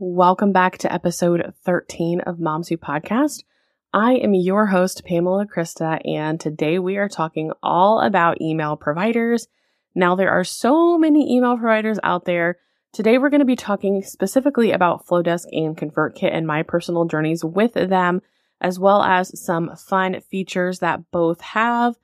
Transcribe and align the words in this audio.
Welcome 0.00 0.52
back 0.52 0.78
to 0.78 0.92
episode 0.92 1.54
13 1.64 2.20
of 2.20 2.38
Moms 2.38 2.68
Who 2.68 2.76
Podcast. 2.76 3.42
I 3.92 4.12
am 4.12 4.32
your 4.32 4.66
host, 4.66 5.04
Pamela 5.04 5.44
Krista, 5.44 6.00
and 6.08 6.38
today 6.38 6.78
we 6.78 6.98
are 6.98 7.08
talking 7.08 7.50
all 7.64 7.98
about 7.98 8.40
email 8.40 8.76
providers. 8.76 9.48
Now, 9.96 10.14
there 10.14 10.30
are 10.30 10.44
so 10.44 10.98
many 10.98 11.34
email 11.34 11.56
providers 11.56 11.98
out 12.04 12.26
there. 12.26 12.58
Today, 12.92 13.18
we're 13.18 13.28
going 13.28 13.40
to 13.40 13.44
be 13.44 13.56
talking 13.56 14.04
specifically 14.04 14.70
about 14.70 15.04
Flodesk 15.04 15.46
and 15.50 15.76
ConvertKit 15.76 16.32
and 16.32 16.46
my 16.46 16.62
personal 16.62 17.06
journeys 17.06 17.44
with 17.44 17.74
them, 17.74 18.22
as 18.60 18.78
well 18.78 19.02
as 19.02 19.36
some 19.44 19.74
fun 19.74 20.20
features 20.20 20.78
that 20.78 21.10
both 21.10 21.40
have, 21.40 21.96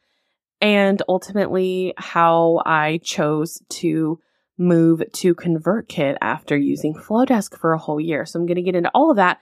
and 0.60 1.00
ultimately 1.08 1.94
how 1.96 2.60
I 2.66 2.98
chose 3.04 3.62
to 3.68 4.18
move 4.58 5.02
to 5.12 5.34
ConvertKit 5.34 6.16
after 6.20 6.56
using 6.56 6.94
Flodesk 6.94 7.58
for 7.58 7.72
a 7.72 7.78
whole 7.78 8.00
year. 8.00 8.24
So 8.26 8.38
I'm 8.38 8.46
going 8.46 8.56
to 8.56 8.62
get 8.62 8.76
into 8.76 8.90
all 8.94 9.10
of 9.10 9.16
that. 9.16 9.38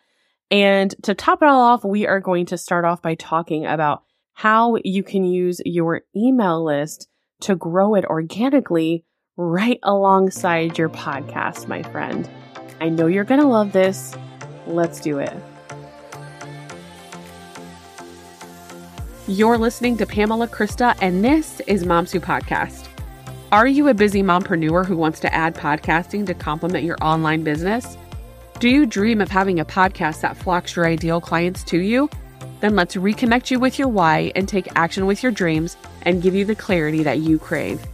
And 0.51 0.95
to 1.03 1.15
top 1.15 1.43
it 1.43 1.49
all 1.49 1.61
off, 1.61 1.85
we 1.85 2.07
are 2.07 2.21
going 2.21 2.47
to 2.47 2.59
start 2.59 2.85
off 2.85 3.03
by 3.03 3.15
talking 3.15 3.67
about 3.67 4.03
how 4.35 4.77
you 4.85 5.03
can 5.03 5.25
use 5.25 5.61
your 5.65 6.03
email 6.17 6.65
list 6.65 7.09
to 7.41 7.57
grow 7.57 7.95
it 7.95 8.05
organically 8.05 9.05
right 9.37 9.79
alongside 9.83 10.79
your 10.79 10.89
podcast, 10.89 11.69
my 11.69 11.83
friend. 11.83 12.29
I 12.81 12.89
know 12.89 13.07
you're 13.07 13.25
going 13.25 13.41
to 13.41 13.47
love 13.47 13.73
this. 13.73 14.15
Let's 14.67 15.01
do 15.01 15.19
it. 15.19 15.35
You're 19.29 19.57
listening 19.57 19.97
to 19.99 20.07
Pamela 20.07 20.49
Krista, 20.49 20.97
and 21.01 21.25
this 21.25 21.61
is 21.67 21.87
Moms 21.87 22.13
Who 22.13 22.21
Podcast. 22.21 22.92
Are 23.53 23.67
you 23.67 23.89
a 23.89 23.93
busy 23.93 24.23
mompreneur 24.23 24.87
who 24.87 24.97
wants 24.97 25.21
to 25.21 25.35
add 25.35 25.55
podcasting 25.55 26.25
to 26.25 26.33
complement 26.33 26.85
your 26.85 26.97
online 27.03 27.45
business? 27.45 27.99
Do 28.61 28.69
you 28.71 28.87
dream 28.87 29.21
of 29.21 29.29
having 29.29 29.61
a 29.61 29.65
podcast 29.67 30.23
that 30.23 30.39
flocks 30.39 30.75
your 30.75 30.87
ideal 30.87 31.21
clients 31.21 31.63
to 31.65 31.79
you? 31.79 32.09
Then 32.61 32.75
let's 32.77 32.95
reconnect 32.95 33.51
you 33.51 33.61
with 33.61 33.79
your 33.79 33.89
why 33.89 34.33
and 34.35 34.49
take 34.49 34.69
action 34.75 35.05
with 35.05 35.23
your 35.23 35.33
dreams 35.33 35.77
and 36.01 36.23
give 36.23 36.35
you 36.35 36.47
the 36.47 36.55
clarity 36.55 37.03
that 37.03 37.19
you 37.19 37.39
crave. 37.39 37.85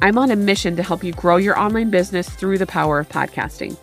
I'm 0.00 0.16
on 0.16 0.30
a 0.30 0.36
mission 0.36 0.76
to 0.76 0.82
help 0.84 1.02
you 1.02 1.12
grow 1.12 1.38
your 1.38 1.58
online 1.58 1.90
business 1.90 2.28
through 2.28 2.58
the 2.58 2.66
power 2.66 3.00
of 3.00 3.08
podcasting. 3.08 3.76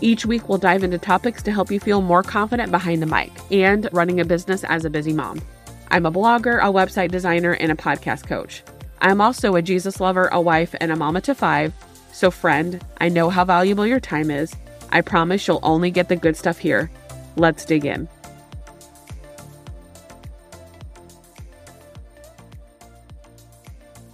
Each 0.00 0.24
week, 0.26 0.48
we'll 0.48 0.58
dive 0.58 0.84
into 0.84 0.98
topics 0.98 1.42
to 1.42 1.50
help 1.50 1.72
you 1.72 1.80
feel 1.80 2.02
more 2.02 2.22
confident 2.22 2.70
behind 2.70 3.02
the 3.02 3.06
mic 3.06 3.32
and 3.50 3.88
running 3.92 4.20
a 4.20 4.24
business 4.24 4.62
as 4.62 4.84
a 4.84 4.90
busy 4.90 5.12
mom. 5.12 5.42
I'm 5.90 6.06
a 6.06 6.12
blogger, 6.12 6.60
a 6.60 6.72
website 6.72 7.10
designer, 7.10 7.54
and 7.54 7.72
a 7.72 7.74
podcast 7.74 8.28
coach. 8.28 8.62
I'm 9.00 9.20
also 9.20 9.54
a 9.56 9.62
Jesus 9.62 10.00
lover, 10.00 10.28
a 10.32 10.40
wife, 10.40 10.74
and 10.80 10.90
a 10.90 10.96
mama 10.96 11.20
to 11.22 11.34
five. 11.34 11.72
So, 12.12 12.30
friend, 12.30 12.84
I 13.00 13.08
know 13.08 13.30
how 13.30 13.44
valuable 13.44 13.86
your 13.86 14.00
time 14.00 14.30
is. 14.30 14.54
I 14.90 15.02
promise 15.02 15.46
you'll 15.46 15.60
only 15.62 15.90
get 15.90 16.08
the 16.08 16.16
good 16.16 16.36
stuff 16.36 16.58
here. 16.58 16.90
Let's 17.36 17.64
dig 17.64 17.84
in. 17.84 18.08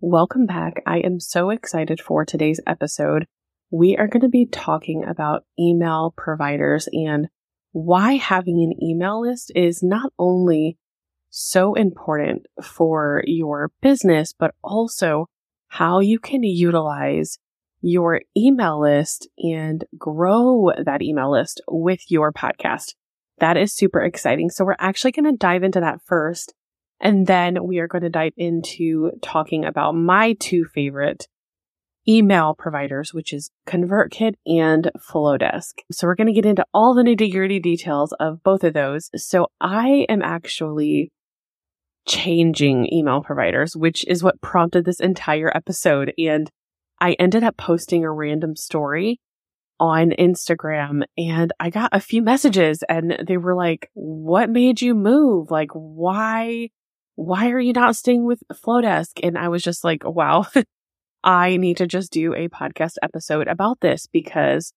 Welcome 0.01 0.47
back. 0.47 0.83
I 0.87 0.99
am 0.99 1.21
so 1.21 1.51
excited 1.51 2.01
for 2.01 2.25
today's 2.25 2.61
episode. 2.67 3.27
We 3.71 3.97
are 3.97 4.09
going 4.09 4.23
to 4.23 4.29
be 4.29 4.47
talking 4.47 5.05
about 5.05 5.45
email 5.59 6.15
providers 6.17 6.89
and 6.93 7.29
why 7.73 8.15
having 8.17 8.61
an 8.61 8.83
email 8.83 9.21
list 9.21 9.53
is 9.55 9.83
not 9.83 10.13
only 10.19 10.79
so 11.31 11.75
important 11.75 12.47
for 12.63 13.23
your 13.27 13.71
business, 13.83 14.33
but 14.39 14.55
also 14.63 15.27
how 15.69 16.01
you 16.01 16.19
can 16.19 16.43
utilize 16.43 17.39
your 17.83 18.23
email 18.37 18.81
list 18.81 19.29
and 19.39 19.85
grow 19.99 20.71
that 20.83 21.03
email 21.03 21.31
list 21.31 21.61
with 21.69 22.01
your 22.09 22.33
podcast. 22.33 22.95
That 23.39 23.57
is 23.57 23.75
super 23.75 24.01
exciting. 24.01 24.49
So 24.49 24.65
we're 24.65 24.77
actually 24.79 25.13
going 25.13 25.31
to 25.31 25.37
dive 25.37 25.63
into 25.63 25.81
that 25.81 26.01
first 26.07 26.55
and 27.01 27.27
then 27.27 27.65
we 27.65 27.79
are 27.79 27.89
going 27.89 28.03
to 28.03 28.11
dive 28.11 28.33
into 28.37 29.13
talking 29.23 29.65
about 29.65 29.93
my 29.93 30.35
two 30.41 30.65
favorite 30.65 31.29
email 32.09 32.55
providers, 32.55 33.13
which 33.13 33.33
is 33.33 33.51
ConvertKit 33.67 34.35
and 34.47 34.91
Flodesk. 34.97 35.73
So 35.91 36.07
we're 36.07 36.15
going 36.15 36.29
to 36.29 36.33
get 36.33 36.47
into 36.47 36.65
all 36.73 36.95
the 36.95 37.03
nitty 37.03 37.33
gritty 37.33 37.59
details 37.59 38.15
of 38.21 38.43
both 38.43 38.65
of 38.65 38.75
those. 38.75 39.11
So 39.17 39.49
I 39.61 40.07
am 40.09 40.23
actually 40.23 41.11
changing 42.07 42.93
email 42.93 43.21
providers, 43.23 43.77
which 43.77 44.07
is 44.07 44.23
what 44.23 44.41
prompted 44.41 44.85
this 44.85 45.01
entire 45.01 45.55
episode. 45.55 46.13
And 46.17 46.49
I 47.01 47.13
ended 47.15 47.43
up 47.43 47.57
posting 47.57 48.05
a 48.05 48.13
random 48.13 48.57
story 48.57 49.21
on 49.79 50.13
Instagram 50.19 51.03
and 51.19 51.53
I 51.61 51.71
got 51.71 51.91
a 51.93 52.01
few 52.01 52.23
messages 52.23 52.83
and 52.89 53.25
they 53.27 53.37
were 53.37 53.55
like, 53.55 53.91
what 53.93 54.49
made 54.49 54.81
you 54.81 54.95
move? 54.95 55.51
Like, 55.51 55.71
why 55.73 56.71
why 57.17 57.51
are 57.51 57.61
you 57.61 57.73
not 57.73 57.97
staying 57.97 58.25
with 58.25 58.43
Flodesk? 58.53 59.21
And 59.23 59.37
I 59.37 59.49
was 59.49 59.63
just 59.63 59.83
like, 59.83 60.05
wow, 60.05 60.47
I 61.25 61.57
need 61.57 61.79
to 61.79 61.87
just 61.87 62.13
do 62.13 62.35
a 62.35 62.49
podcast 62.49 62.95
episode 63.03 63.49
about 63.49 63.81
this 63.81 64.07
because 64.07 64.73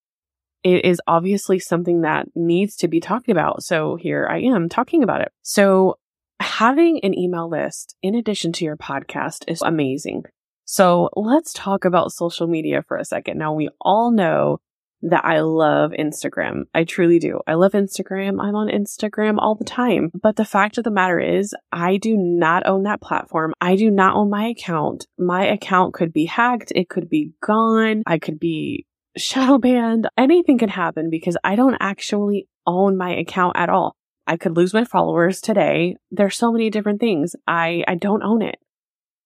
it 0.64 0.84
is 0.84 1.02
obviously 1.08 1.60
something 1.60 2.02
that 2.02 2.28
needs 2.36 2.76
to 2.78 2.88
be 2.88 3.00
talked 3.00 3.30
about. 3.30 3.64
So 3.64 3.96
here 3.96 4.28
I 4.30 4.40
am 4.40 4.68
talking 4.68 5.04
about 5.04 5.22
it. 5.22 5.32
So 5.44 5.98
having 6.40 7.00
an 7.04 7.18
email 7.18 7.50
list 7.50 7.96
in 8.02 8.16
addition 8.16 8.52
to 8.54 8.66
your 8.66 8.78
podcast 8.78 9.44
is 9.48 9.62
amazing. 9.62 10.24
So 10.66 11.10
let's 11.16 11.54
talk 11.54 11.86
about 11.86 12.12
social 12.12 12.48
media 12.48 12.84
for 12.88 12.98
a 12.98 13.06
second. 13.06 13.38
Now 13.38 13.54
we 13.54 13.70
all 13.82 14.12
know 14.12 14.60
that 15.02 15.24
I 15.24 15.40
love 15.40 15.92
Instagram. 15.92 16.64
I 16.74 16.84
truly 16.84 17.20
do. 17.20 17.40
I 17.48 17.54
love 17.54 17.72
Instagram. 17.72 18.42
I'm 18.42 18.56
on 18.56 18.68
Instagram 18.68 19.38
all 19.38 19.56
the 19.56 19.64
time. 19.64 20.12
But 20.14 20.36
the 20.36 20.46
fact 20.46 20.78
of 20.78 20.84
the 20.84 20.92
matter 20.92 21.20
is, 21.20 21.54
I 21.72 21.98
do 21.98 22.18
not 22.18 22.66
own 22.66 22.84
that 22.84 23.02
platform. 23.02 23.54
I 23.62 23.76
do 23.76 23.90
not 23.90 24.16
own 24.16 24.30
my 24.30 24.48
account. 24.48 25.08
My 25.18 25.46
account 25.46 25.94
could 25.94 26.12
be 26.12 26.26
hacked. 26.26 26.72
It 26.76 26.90
could 26.90 27.10
be 27.10 27.32
gone. 27.42 28.04
I 28.06 28.20
could 28.20 28.40
be 28.40 28.86
shadow 29.18 29.58
banned. 29.58 30.10
Anything 30.18 30.58
could 30.58 30.70
happen 30.70 31.10
because 31.10 31.38
I 31.44 31.56
don't 31.56 31.78
actually 31.80 32.48
own 32.68 32.98
my 32.98 33.16
account 33.16 33.58
at 33.58 33.70
all. 33.70 33.96
I 34.28 34.38
could 34.38 34.56
lose 34.56 34.74
my 34.74 34.84
followers 34.84 35.42
today. 35.42 35.96
There's 36.12 36.38
so 36.38 36.52
many 36.52 36.70
different 36.70 37.00
things. 37.00 37.36
I, 37.48 37.84
I 37.88 37.96
don't 37.96 38.22
own 38.22 38.42
it. 38.42 38.58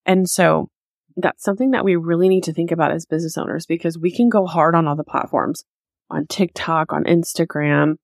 And 0.05 0.29
so 0.29 0.69
that's 1.17 1.43
something 1.43 1.71
that 1.71 1.85
we 1.85 1.95
really 1.95 2.29
need 2.29 2.43
to 2.45 2.53
think 2.53 2.71
about 2.71 2.91
as 2.91 3.05
business 3.05 3.37
owners 3.37 3.65
because 3.65 3.97
we 3.97 4.11
can 4.11 4.29
go 4.29 4.45
hard 4.45 4.75
on 4.75 4.87
all 4.87 4.95
the 4.95 5.03
platforms 5.03 5.63
on 6.09 6.27
TikTok, 6.27 6.93
on 6.93 7.03
Instagram, 7.05 7.95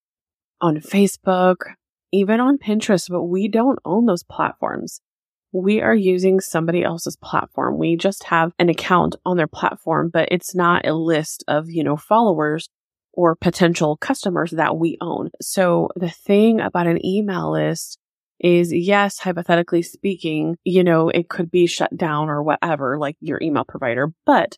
on 0.62 0.78
Facebook, 0.78 1.58
even 2.12 2.40
on 2.40 2.58
Pinterest, 2.58 3.10
but 3.10 3.24
we 3.24 3.48
don't 3.48 3.80
own 3.86 4.06
those 4.06 4.24
platforms. 4.24 5.02
We 5.52 5.82
are 5.82 5.96
using 5.96 6.40
somebody 6.40 6.84
else's 6.84 7.18
platform. 7.18 7.78
We 7.78 7.98
just 7.98 8.26
have 8.26 8.52
an 8.60 8.70
account 8.70 9.16
on 9.26 9.38
their 9.38 9.48
platform, 9.48 10.10
but 10.12 10.30
it's 10.32 10.54
not 10.54 10.88
a 10.88 10.94
list 10.94 11.44
of, 11.48 11.70
you 11.70 11.84
know, 11.84 11.98
followers 11.98 12.70
or 13.14 13.36
potential 13.36 13.98
customers 13.98 14.52
that 14.52 14.78
we 14.78 14.98
own. 15.02 15.30
So 15.42 15.90
the 15.96 16.10
thing 16.10 16.60
about 16.60 16.88
an 16.88 17.04
email 17.06 17.52
list 17.52 17.98
is 18.40 18.74
yes, 18.74 19.20
hypothetically 19.20 19.82
speaking, 19.82 20.58
you 20.64 20.84
know, 20.84 21.10
it 21.10 21.30
could 21.30 21.52
be 21.52 21.68
shut 21.68 21.96
down 21.96 22.30
or 22.30 22.42
whatever, 22.42 22.98
like 22.98 23.18
your 23.20 23.40
email 23.42 23.66
provider, 23.66 24.14
but 24.26 24.58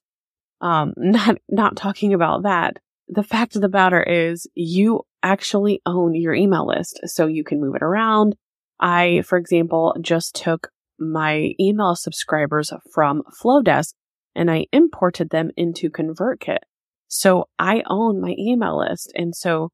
um, 0.62 0.94
not, 0.98 1.38
not 1.50 1.76
talking 1.76 2.14
about 2.14 2.44
that. 2.44 2.78
The 3.08 3.24
fact 3.24 3.56
of 3.56 3.62
the 3.62 3.70
matter 3.70 4.02
is 4.02 4.48
you 4.56 5.02
actually 5.24 5.82
own 5.86 6.16
your 6.16 6.34
email 6.34 6.68
list. 6.68 7.00
So 7.06 7.28
you 7.28 7.44
can 7.44 7.60
move 7.60 7.76
it 7.76 7.84
around. 7.84 8.36
I, 8.80 9.22
for 9.26 9.38
example, 9.38 9.96
just 10.02 10.36
took 10.36 10.70
my 10.98 11.54
email 11.60 11.96
subscribers 11.96 12.72
from 12.94 13.24
Flodesk 13.42 13.94
and 14.36 14.50
I 14.50 14.68
imported 14.72 15.30
them 15.30 15.52
into 15.58 15.90
ConvertKit. 15.90 16.60
So 17.08 17.50
I 17.60 17.84
own 17.88 18.22
my 18.22 18.36
email 18.40 18.80
list. 18.80 19.12
And 19.16 19.36
so 19.36 19.72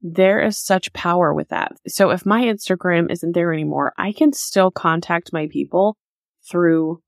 there 0.00 0.40
is 0.40 0.58
such 0.58 0.92
power 0.92 1.34
with 1.34 1.48
that. 1.48 1.72
So 1.88 2.10
if 2.10 2.24
my 2.24 2.42
Instagram 2.42 3.10
isn't 3.10 3.32
there 3.32 3.52
anymore, 3.52 3.92
I 3.98 4.12
can 4.12 4.32
still 4.32 4.70
contact 4.70 5.32
my 5.32 5.48
people 5.48 5.96
through 6.48 7.02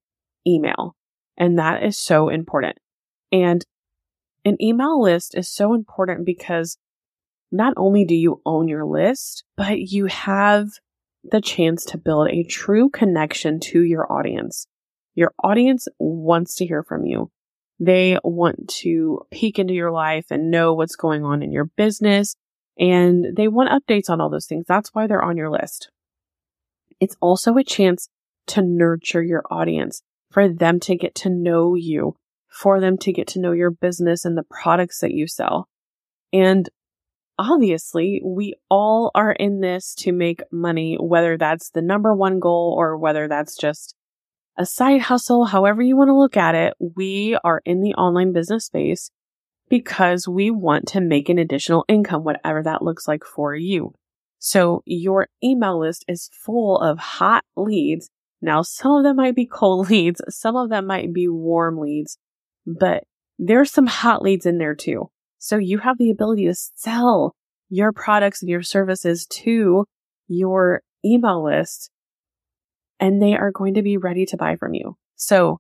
email. 0.46 0.96
And 1.36 1.58
that 1.58 1.82
is 1.82 1.96
so 1.96 2.28
important. 2.28 2.78
And 3.32 3.64
an 4.44 4.60
email 4.60 5.00
list 5.00 5.36
is 5.36 5.48
so 5.48 5.74
important 5.74 6.26
because 6.26 6.78
not 7.52 7.74
only 7.76 8.04
do 8.04 8.14
you 8.14 8.40
own 8.44 8.68
your 8.68 8.84
list, 8.84 9.44
but 9.56 9.78
you 9.78 10.06
have 10.06 10.68
the 11.22 11.40
chance 11.40 11.84
to 11.84 11.98
build 11.98 12.28
a 12.28 12.44
true 12.44 12.88
connection 12.90 13.60
to 13.60 13.82
your 13.82 14.10
audience. 14.10 14.66
Your 15.14 15.32
audience 15.42 15.86
wants 15.98 16.56
to 16.56 16.66
hear 16.66 16.82
from 16.82 17.04
you. 17.04 17.30
They 17.78 18.18
want 18.24 18.68
to 18.80 19.22
peek 19.30 19.58
into 19.58 19.74
your 19.74 19.90
life 19.90 20.26
and 20.30 20.50
know 20.50 20.74
what's 20.74 20.96
going 20.96 21.24
on 21.24 21.42
in 21.42 21.52
your 21.52 21.64
business 21.76 22.36
and 22.80 23.36
they 23.36 23.46
want 23.46 23.68
updates 23.68 24.08
on 24.08 24.20
all 24.20 24.30
those 24.30 24.46
things. 24.46 24.64
That's 24.66 24.88
why 24.94 25.06
they're 25.06 25.22
on 25.22 25.36
your 25.36 25.50
list. 25.50 25.90
It's 26.98 27.16
also 27.20 27.56
a 27.56 27.62
chance 27.62 28.08
to 28.48 28.62
nurture 28.62 29.22
your 29.22 29.44
audience, 29.50 30.02
for 30.30 30.48
them 30.48 30.80
to 30.80 30.96
get 30.96 31.14
to 31.16 31.30
know 31.30 31.74
you, 31.74 32.16
for 32.48 32.80
them 32.80 32.96
to 32.98 33.12
get 33.12 33.28
to 33.28 33.38
know 33.38 33.52
your 33.52 33.70
business 33.70 34.24
and 34.24 34.36
the 34.36 34.46
products 34.50 35.00
that 35.00 35.12
you 35.12 35.26
sell. 35.26 35.68
And 36.32 36.68
obviously, 37.38 38.22
we 38.24 38.54
all 38.70 39.10
are 39.14 39.32
in 39.32 39.60
this 39.60 39.94
to 39.96 40.12
make 40.12 40.42
money, 40.50 40.96
whether 40.98 41.36
that's 41.36 41.70
the 41.70 41.82
number 41.82 42.14
one 42.14 42.40
goal 42.40 42.74
or 42.76 42.96
whether 42.96 43.28
that's 43.28 43.56
just 43.56 43.94
a 44.56 44.64
side 44.64 45.02
hustle, 45.02 45.44
however 45.44 45.82
you 45.82 45.96
want 45.96 46.08
to 46.08 46.18
look 46.18 46.36
at 46.36 46.54
it. 46.54 46.74
We 46.78 47.38
are 47.44 47.60
in 47.64 47.82
the 47.82 47.94
online 47.94 48.32
business 48.32 48.66
space 48.66 49.10
because 49.70 50.28
we 50.28 50.50
want 50.50 50.88
to 50.88 51.00
make 51.00 51.30
an 51.30 51.38
additional 51.38 51.86
income, 51.88 52.24
whatever 52.24 52.62
that 52.62 52.82
looks 52.82 53.08
like 53.08 53.24
for 53.24 53.54
you. 53.54 53.94
So 54.38 54.82
your 54.84 55.28
email 55.42 55.80
list 55.80 56.04
is 56.08 56.28
full 56.32 56.78
of 56.78 56.98
hot 56.98 57.44
leads. 57.56 58.10
Now, 58.42 58.62
some 58.62 58.92
of 58.92 59.04
them 59.04 59.16
might 59.16 59.36
be 59.36 59.46
cold 59.46 59.88
leads, 59.90 60.20
some 60.28 60.56
of 60.56 60.68
them 60.68 60.86
might 60.86 61.14
be 61.14 61.28
warm 61.28 61.78
leads, 61.78 62.18
but 62.66 63.04
there's 63.38 63.70
some 63.70 63.86
hot 63.86 64.20
leads 64.22 64.44
in 64.44 64.58
there 64.58 64.74
too. 64.74 65.08
So 65.38 65.56
you 65.56 65.78
have 65.78 65.96
the 65.96 66.10
ability 66.10 66.46
to 66.46 66.54
sell 66.54 67.34
your 67.70 67.92
products 67.92 68.42
and 68.42 68.50
your 68.50 68.62
services 68.62 69.26
to 69.26 69.86
your 70.28 70.82
email 71.04 71.42
list 71.42 71.90
and 72.98 73.22
they 73.22 73.34
are 73.34 73.50
going 73.50 73.74
to 73.74 73.82
be 73.82 73.96
ready 73.96 74.26
to 74.26 74.36
buy 74.36 74.56
from 74.56 74.74
you. 74.74 74.96
So 75.16 75.58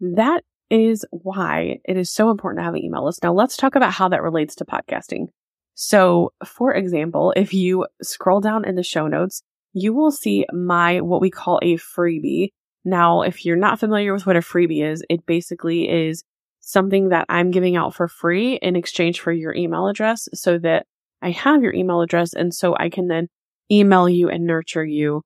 that 0.00 0.42
is 0.70 1.04
why 1.10 1.78
it 1.84 1.96
is 1.96 2.10
so 2.10 2.30
important 2.30 2.60
to 2.60 2.64
have 2.64 2.74
an 2.74 2.84
email 2.84 3.04
list. 3.04 3.22
Now 3.22 3.32
let's 3.32 3.56
talk 3.56 3.74
about 3.74 3.92
how 3.92 4.08
that 4.08 4.22
relates 4.22 4.54
to 4.56 4.64
podcasting. 4.64 5.26
So 5.74 6.32
for 6.44 6.74
example, 6.74 7.32
if 7.36 7.54
you 7.54 7.86
scroll 8.02 8.40
down 8.40 8.64
in 8.64 8.74
the 8.74 8.82
show 8.82 9.06
notes, 9.06 9.42
you 9.72 9.94
will 9.94 10.10
see 10.10 10.44
my, 10.52 11.00
what 11.00 11.20
we 11.20 11.30
call 11.30 11.58
a 11.62 11.76
freebie. 11.76 12.48
Now, 12.84 13.22
if 13.22 13.44
you're 13.44 13.56
not 13.56 13.78
familiar 13.78 14.12
with 14.12 14.26
what 14.26 14.36
a 14.36 14.40
freebie 14.40 14.82
is, 14.82 15.04
it 15.08 15.26
basically 15.26 15.88
is 15.88 16.24
something 16.60 17.10
that 17.10 17.26
I'm 17.28 17.50
giving 17.50 17.76
out 17.76 17.94
for 17.94 18.08
free 18.08 18.54
in 18.56 18.76
exchange 18.76 19.20
for 19.20 19.32
your 19.32 19.54
email 19.54 19.88
address 19.88 20.28
so 20.34 20.58
that 20.58 20.86
I 21.22 21.30
have 21.30 21.62
your 21.62 21.74
email 21.74 22.00
address. 22.00 22.32
And 22.32 22.54
so 22.54 22.76
I 22.76 22.88
can 22.90 23.08
then 23.08 23.28
email 23.70 24.08
you 24.08 24.28
and 24.28 24.46
nurture 24.46 24.84
you 24.84 25.22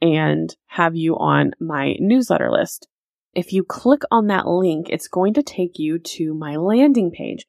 and 0.00 0.54
have 0.66 0.94
you 0.94 1.16
on 1.16 1.52
my 1.60 1.96
newsletter 1.98 2.50
list. 2.50 2.88
If 3.36 3.52
you 3.52 3.64
click 3.64 4.00
on 4.10 4.28
that 4.28 4.46
link, 4.46 4.86
it's 4.88 5.08
going 5.08 5.34
to 5.34 5.42
take 5.42 5.78
you 5.78 5.98
to 5.98 6.32
my 6.32 6.56
landing 6.56 7.10
page. 7.10 7.44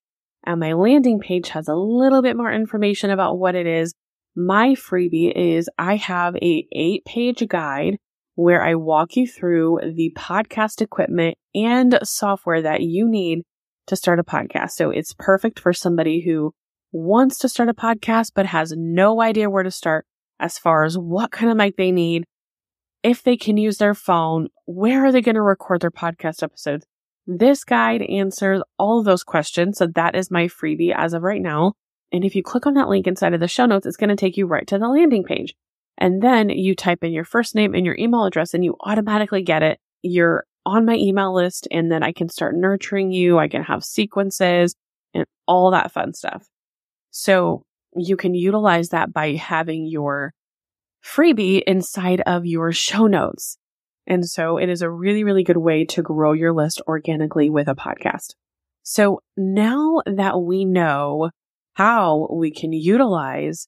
And 0.46 0.60
my 0.60 0.74
landing 0.74 1.18
page 1.18 1.48
has 1.50 1.70
a 1.70 1.76
little 1.76 2.22
bit 2.22 2.36
more 2.36 2.52
information 2.52 3.10
about 3.10 3.40
what 3.40 3.56
it 3.56 3.66
is. 3.66 3.94
My 4.36 4.76
freebie 4.76 5.32
is 5.34 5.70
I 5.80 5.96
have 5.96 6.36
a 6.36 6.68
eight 6.74 7.06
page 7.06 7.48
guide 7.48 8.00
where 8.36 8.62
I 8.62 8.76
walk 8.76 9.16
you 9.16 9.28
through 9.28 9.80
the 9.96 10.12
podcast 10.18 10.82
equipment 10.82 11.38
and 11.56 11.98
software 12.04 12.62
that 12.64 12.82
you 12.82 13.08
need 13.10 13.44
to 13.86 13.96
start 13.96 14.20
a 14.20 14.26
podcast. 14.26 14.72
So 14.72 14.90
it's 14.90 15.16
perfect 15.18 15.58
for 15.58 15.72
somebody 15.72 16.20
who 16.20 16.54
wants 16.92 17.38
to 17.40 17.50
start 17.50 17.70
a 17.70 17.74
podcast, 17.74 18.34
but 18.36 18.46
has 18.48 18.74
no 18.76 19.22
idea 19.22 19.50
where 19.50 19.64
to 19.64 19.72
start 19.72 20.06
as 20.38 20.58
far 20.58 20.84
as 20.84 20.98
what 20.98 21.32
kind 21.32 21.50
of 21.50 21.56
mic 21.56 21.78
they 21.78 21.94
need, 21.94 22.26
if 23.04 23.24
they 23.24 23.38
can 23.38 23.58
use 23.58 23.78
their 23.78 23.94
phone, 23.94 24.50
where 24.66 25.06
are 25.06 25.12
they 25.12 25.22
going 25.22 25.36
to 25.36 25.42
record 25.42 25.82
their 25.82 25.92
podcast 25.92 26.44
episodes? 26.44 26.86
This 27.26 27.64
guide 27.64 28.02
answers 28.04 28.62
all 28.80 29.00
of 29.00 29.06
those 29.06 29.24
questions. 29.24 29.78
So 29.78 29.88
that 29.96 30.16
is 30.16 30.32
my 30.32 30.46
freebie 30.46 30.96
as 30.96 31.14
of 31.14 31.24
right 31.24 31.42
now. 31.42 31.74
And 32.12 32.24
if 32.24 32.36
you 32.36 32.44
click 32.44 32.66
on 32.66 32.76
that 32.76 32.88
link 32.88 33.06
inside 33.06 33.34
of 33.34 33.40
the 33.40 33.48
show 33.48 33.66
notes, 33.66 33.86
it's 33.86 33.98
going 33.98 34.10
to 34.10 34.16
take 34.16 34.38
you 34.38 34.48
right 34.48 34.66
to 34.68 34.80
the 34.80 34.88
landing 34.88 35.24
page. 35.24 35.54
And 35.98 36.22
then 36.22 36.50
you 36.50 36.76
type 36.76 37.04
in 37.04 37.12
your 37.12 37.26
first 37.26 37.56
name 37.56 37.74
and 37.74 37.86
your 37.86 37.98
email 37.98 38.24
address 38.24 38.54
and 38.54 38.64
you 38.64 38.78
automatically 38.82 39.42
get 39.42 39.64
it. 39.64 39.80
You're 40.04 40.46
on 40.66 40.86
my 40.86 40.96
email 40.96 41.34
list 41.34 41.68
and 41.72 41.92
then 41.92 42.04
I 42.04 42.12
can 42.12 42.30
start 42.30 42.56
nurturing 42.56 43.12
you. 43.12 43.40
I 43.40 43.48
can 43.48 43.64
have 43.64 43.84
sequences 43.84 44.76
and 45.14 45.26
all 45.48 45.72
that 45.72 45.92
fun 45.92 46.14
stuff. 46.14 46.48
So 47.12 47.64
you 47.96 48.16
can 48.16 48.36
utilize 48.36 48.90
that 48.90 49.12
by 49.12 49.34
having 49.34 49.86
your 49.86 50.34
freebie 51.04 51.62
inside 51.66 52.22
of 52.26 52.46
your 52.46 52.72
show 52.72 53.08
notes. 53.08 53.58
And 54.06 54.28
so 54.28 54.58
it 54.58 54.70
is 54.70 54.82
a 54.82 54.90
really, 54.90 55.24
really 55.24 55.44
good 55.44 55.58
way 55.58 55.86
to 55.86 56.02
grow 56.02 56.32
your 56.34 56.54
list 56.54 56.82
organically 56.88 57.50
with 57.50 57.68
a 57.68 57.76
podcast. 57.76 58.36
So 58.84 59.22
now 59.36 60.02
that 60.06 60.40
we 60.42 60.64
know 60.64 61.30
how 61.74 62.30
we 62.32 62.52
can 62.52 62.72
utilize 62.72 63.68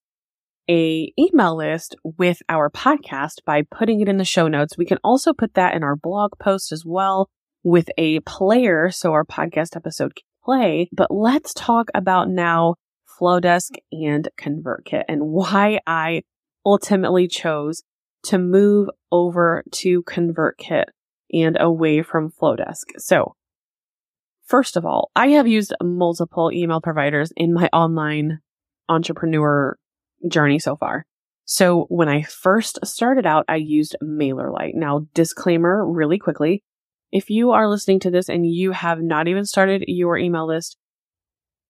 a 0.69 1.11
email 1.19 1.57
list 1.57 1.95
with 2.03 2.41
our 2.47 2.69
podcast 2.69 3.43
by 3.45 3.63
putting 3.69 4.01
it 4.01 4.07
in 4.07 4.17
the 4.17 4.23
show 4.23 4.47
notes, 4.47 4.77
we 4.77 4.85
can 4.85 4.99
also 5.03 5.33
put 5.33 5.55
that 5.55 5.75
in 5.75 5.83
our 5.83 5.95
blog 5.95 6.31
post 6.39 6.71
as 6.71 6.85
well 6.85 7.29
with 7.63 7.89
a 7.97 8.19
player 8.21 8.89
so 8.91 9.11
our 9.11 9.25
podcast 9.25 9.75
episode 9.75 10.15
can 10.15 10.23
play. 10.43 10.89
But 10.91 11.11
let's 11.11 11.53
talk 11.53 11.89
about 11.93 12.29
now 12.29 12.75
Flodesk 13.19 13.71
and 13.91 14.29
ConvertKit 14.39 15.03
and 15.09 15.23
why 15.23 15.79
I 15.85 16.21
ultimately 16.65 17.27
chose 17.27 17.83
to 18.23 18.37
move 18.37 18.89
over 19.11 19.63
to 19.71 20.03
ConvertKit 20.03 20.85
and 21.31 21.57
away 21.59 22.01
from 22.01 22.31
Flodesk. 22.31 22.85
So, 22.97 23.35
first 24.45 24.75
of 24.75 24.85
all, 24.85 25.11
I 25.15 25.29
have 25.29 25.47
used 25.47 25.73
multiple 25.81 26.51
email 26.51 26.81
providers 26.81 27.31
in 27.35 27.53
my 27.53 27.69
online 27.71 28.39
entrepreneur 28.87 29.77
journey 30.27 30.59
so 30.59 30.75
far. 30.75 31.05
So, 31.45 31.85
when 31.89 32.09
I 32.09 32.23
first 32.23 32.79
started 32.83 33.25
out, 33.25 33.45
I 33.47 33.55
used 33.55 33.95
MailerLite. 34.03 34.75
Now, 34.75 35.07
disclaimer 35.13 35.85
really 35.85 36.19
quickly 36.19 36.63
if 37.11 37.29
you 37.29 37.51
are 37.51 37.67
listening 37.67 37.99
to 38.01 38.11
this 38.11 38.29
and 38.29 38.45
you 38.45 38.71
have 38.71 39.01
not 39.01 39.27
even 39.27 39.45
started 39.45 39.83
your 39.87 40.17
email 40.17 40.47
list, 40.47 40.77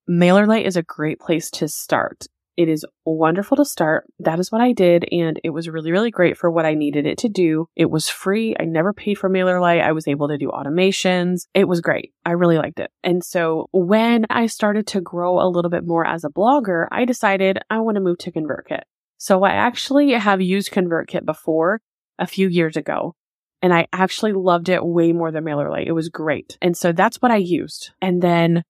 MailerLite 0.09 0.65
is 0.65 0.75
a 0.75 0.83
great 0.83 1.19
place 1.19 1.49
to 1.51 1.67
start 1.67 2.25
It 2.59 2.67
is 2.67 2.85
wonderful 3.05 3.55
to 3.55 3.63
start. 3.63 4.03
That 4.19 4.37
is 4.37 4.51
what 4.51 4.59
I 4.59 4.73
did. 4.73 5.05
And 5.13 5.39
it 5.45 5.51
was 5.51 5.69
really, 5.69 5.93
really 5.93 6.11
great 6.11 6.37
for 6.37 6.51
what 6.51 6.65
I 6.65 6.73
needed 6.73 7.05
it 7.05 7.17
to 7.19 7.29
do. 7.29 7.67
It 7.77 7.89
was 7.89 8.09
free. 8.09 8.53
I 8.59 8.65
never 8.65 8.91
paid 8.91 9.17
for 9.17 9.29
MailerLite. 9.29 9.81
I 9.81 9.93
was 9.93 10.09
able 10.09 10.27
to 10.27 10.37
do 10.37 10.49
automations. 10.49 11.43
It 11.53 11.69
was 11.69 11.79
great. 11.79 12.11
I 12.25 12.31
really 12.31 12.57
liked 12.57 12.81
it. 12.81 12.91
And 13.01 13.23
so 13.23 13.69
when 13.71 14.25
I 14.29 14.47
started 14.47 14.87
to 14.87 14.99
grow 14.99 15.39
a 15.39 15.47
little 15.47 15.71
bit 15.71 15.87
more 15.87 16.05
as 16.05 16.25
a 16.25 16.29
blogger, 16.29 16.87
I 16.91 17.05
decided 17.05 17.59
I 17.69 17.79
want 17.79 17.95
to 17.95 18.01
move 18.01 18.17
to 18.17 18.31
ConvertKit. 18.33 18.81
So 19.17 19.43
I 19.43 19.51
actually 19.51 20.11
have 20.11 20.41
used 20.41 20.73
ConvertKit 20.73 21.25
before 21.25 21.79
a 22.17 22.27
few 22.27 22.49
years 22.49 22.75
ago. 22.75 23.15
And 23.61 23.73
I 23.73 23.87
actually 23.93 24.33
loved 24.33 24.67
it 24.67 24.83
way 24.83 25.13
more 25.13 25.31
than 25.31 25.45
MailerLite. 25.45 25.87
It 25.87 25.93
was 25.93 26.09
great. 26.09 26.57
And 26.61 26.75
so 26.75 26.91
that's 26.91 27.21
what 27.21 27.31
I 27.31 27.37
used. 27.37 27.91
And 28.01 28.21
then 28.21 28.63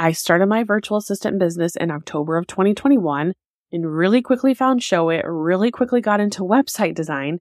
I 0.00 0.12
started 0.12 0.46
my 0.46 0.64
virtual 0.64 0.96
assistant 0.96 1.38
business 1.38 1.76
in 1.76 1.90
October 1.90 2.38
of 2.38 2.46
2021 2.46 3.34
and 3.70 3.94
really 3.94 4.22
quickly 4.22 4.54
found 4.54 4.80
Showit, 4.80 5.20
really 5.26 5.70
quickly 5.70 6.00
got 6.00 6.20
into 6.20 6.42
website 6.42 6.94
design. 6.94 7.38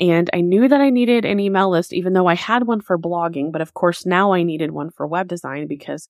And 0.00 0.30
I 0.32 0.40
knew 0.40 0.66
that 0.66 0.80
I 0.80 0.88
needed 0.88 1.26
an 1.26 1.38
email 1.38 1.68
list, 1.70 1.92
even 1.92 2.14
though 2.14 2.26
I 2.26 2.36
had 2.36 2.66
one 2.66 2.80
for 2.80 2.98
blogging. 2.98 3.52
But 3.52 3.60
of 3.60 3.74
course, 3.74 4.06
now 4.06 4.32
I 4.32 4.44
needed 4.44 4.70
one 4.70 4.88
for 4.88 5.06
web 5.06 5.28
design 5.28 5.66
because 5.68 6.08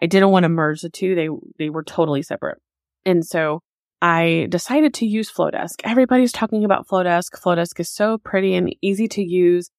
I 0.00 0.06
didn't 0.06 0.30
want 0.30 0.44
to 0.44 0.48
merge 0.48 0.82
the 0.82 0.90
two. 0.90 1.16
They, 1.16 1.28
they 1.58 1.70
were 1.70 1.82
totally 1.82 2.22
separate. 2.22 2.58
And 3.04 3.26
so 3.26 3.62
I 4.00 4.46
decided 4.48 4.94
to 4.94 5.06
use 5.06 5.28
Flodesk. 5.28 5.80
Everybody's 5.82 6.30
talking 6.30 6.64
about 6.64 6.86
Flodesk. 6.86 7.32
Flodesk 7.32 7.80
is 7.80 7.90
so 7.90 8.16
pretty 8.16 8.54
and 8.54 8.72
easy 8.80 9.08
to 9.08 9.22
use. 9.22 9.70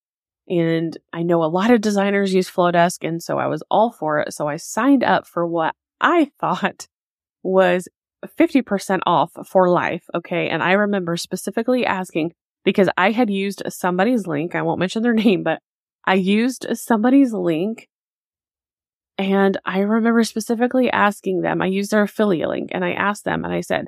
And 0.47 0.97
I 1.13 1.23
know 1.23 1.43
a 1.43 1.45
lot 1.45 1.71
of 1.71 1.81
designers 1.81 2.33
use 2.33 2.49
Flodesk, 2.49 3.07
and 3.07 3.23
so 3.23 3.37
I 3.37 3.47
was 3.47 3.63
all 3.71 3.91
for 3.91 4.19
it. 4.19 4.33
So 4.33 4.47
I 4.47 4.57
signed 4.57 5.03
up 5.03 5.25
for 5.25 5.47
what 5.47 5.75
I 6.01 6.31
thought 6.39 6.87
was 7.43 7.87
50% 8.25 8.99
off 9.05 9.31
for 9.47 9.69
life. 9.69 10.03
Okay. 10.15 10.49
And 10.49 10.63
I 10.63 10.73
remember 10.73 11.17
specifically 11.17 11.85
asking 11.85 12.33
because 12.63 12.89
I 12.97 13.11
had 13.11 13.29
used 13.29 13.63
somebody's 13.67 14.27
link. 14.27 14.55
I 14.55 14.61
won't 14.61 14.79
mention 14.79 15.03
their 15.03 15.13
name, 15.25 15.43
but 15.43 15.59
I 16.05 16.15
used 16.15 16.65
somebody's 16.73 17.33
link. 17.33 17.87
And 19.17 19.57
I 19.65 19.79
remember 19.79 20.23
specifically 20.23 20.89
asking 20.89 21.41
them, 21.41 21.61
I 21.61 21.67
used 21.67 21.91
their 21.91 22.03
affiliate 22.03 22.49
link 22.49 22.69
and 22.73 22.83
I 22.83 22.93
asked 22.93 23.25
them 23.25 23.45
and 23.45 23.53
I 23.53 23.61
said, 23.61 23.87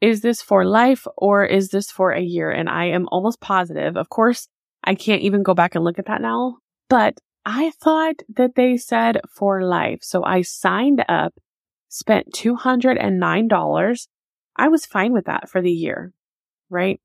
is 0.00 0.20
this 0.20 0.42
for 0.42 0.64
life 0.64 1.06
or 1.16 1.44
is 1.44 1.70
this 1.70 1.90
for 1.90 2.10
a 2.10 2.20
year? 2.20 2.50
And 2.50 2.68
I 2.68 2.86
am 2.86 3.08
almost 3.10 3.40
positive. 3.40 3.96
Of 3.96 4.08
course, 4.08 4.48
I 4.86 4.94
can't 4.94 5.22
even 5.22 5.42
go 5.42 5.54
back 5.54 5.74
and 5.74 5.84
look 5.84 5.98
at 5.98 6.06
that 6.06 6.22
now. 6.22 6.58
But 6.88 7.18
I 7.44 7.72
thought 7.82 8.22
that 8.34 8.54
they 8.54 8.76
said 8.76 9.20
for 9.28 9.62
life. 9.62 10.00
So 10.02 10.24
I 10.24 10.42
signed 10.42 11.04
up, 11.08 11.34
spent 11.88 12.32
$209. 12.32 14.08
I 14.56 14.68
was 14.68 14.86
fine 14.86 15.12
with 15.12 15.26
that 15.26 15.48
for 15.48 15.60
the 15.60 15.70
year, 15.70 16.12
right? 16.70 17.00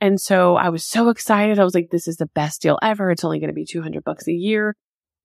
And 0.00 0.20
so 0.20 0.56
I 0.56 0.68
was 0.68 0.84
so 0.84 1.08
excited. 1.08 1.58
I 1.58 1.64
was 1.64 1.74
like, 1.74 1.90
this 1.90 2.08
is 2.08 2.16
the 2.16 2.26
best 2.26 2.62
deal 2.62 2.78
ever. 2.82 3.10
It's 3.10 3.24
only 3.24 3.40
going 3.40 3.48
to 3.48 3.54
be 3.54 3.64
200 3.64 4.04
bucks 4.04 4.28
a 4.28 4.32
year. 4.32 4.76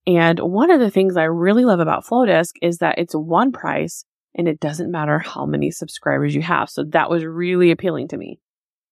And 0.05 0.39
one 0.39 0.71
of 0.71 0.79
the 0.79 0.91
things 0.91 1.15
I 1.15 1.23
really 1.23 1.63
love 1.63 1.79
about 1.79 2.05
Flodesk 2.05 2.53
is 2.61 2.79
that 2.79 2.97
it's 2.97 3.15
one 3.15 3.51
price 3.51 4.03
and 4.35 4.47
it 4.47 4.59
doesn't 4.59 4.91
matter 4.91 5.19
how 5.19 5.45
many 5.45 5.71
subscribers 5.71 6.35
you 6.35 6.41
have. 6.41 6.69
So 6.69 6.83
that 6.85 7.09
was 7.09 7.23
really 7.23 7.71
appealing 7.71 8.07
to 8.09 8.17
me. 8.17 8.39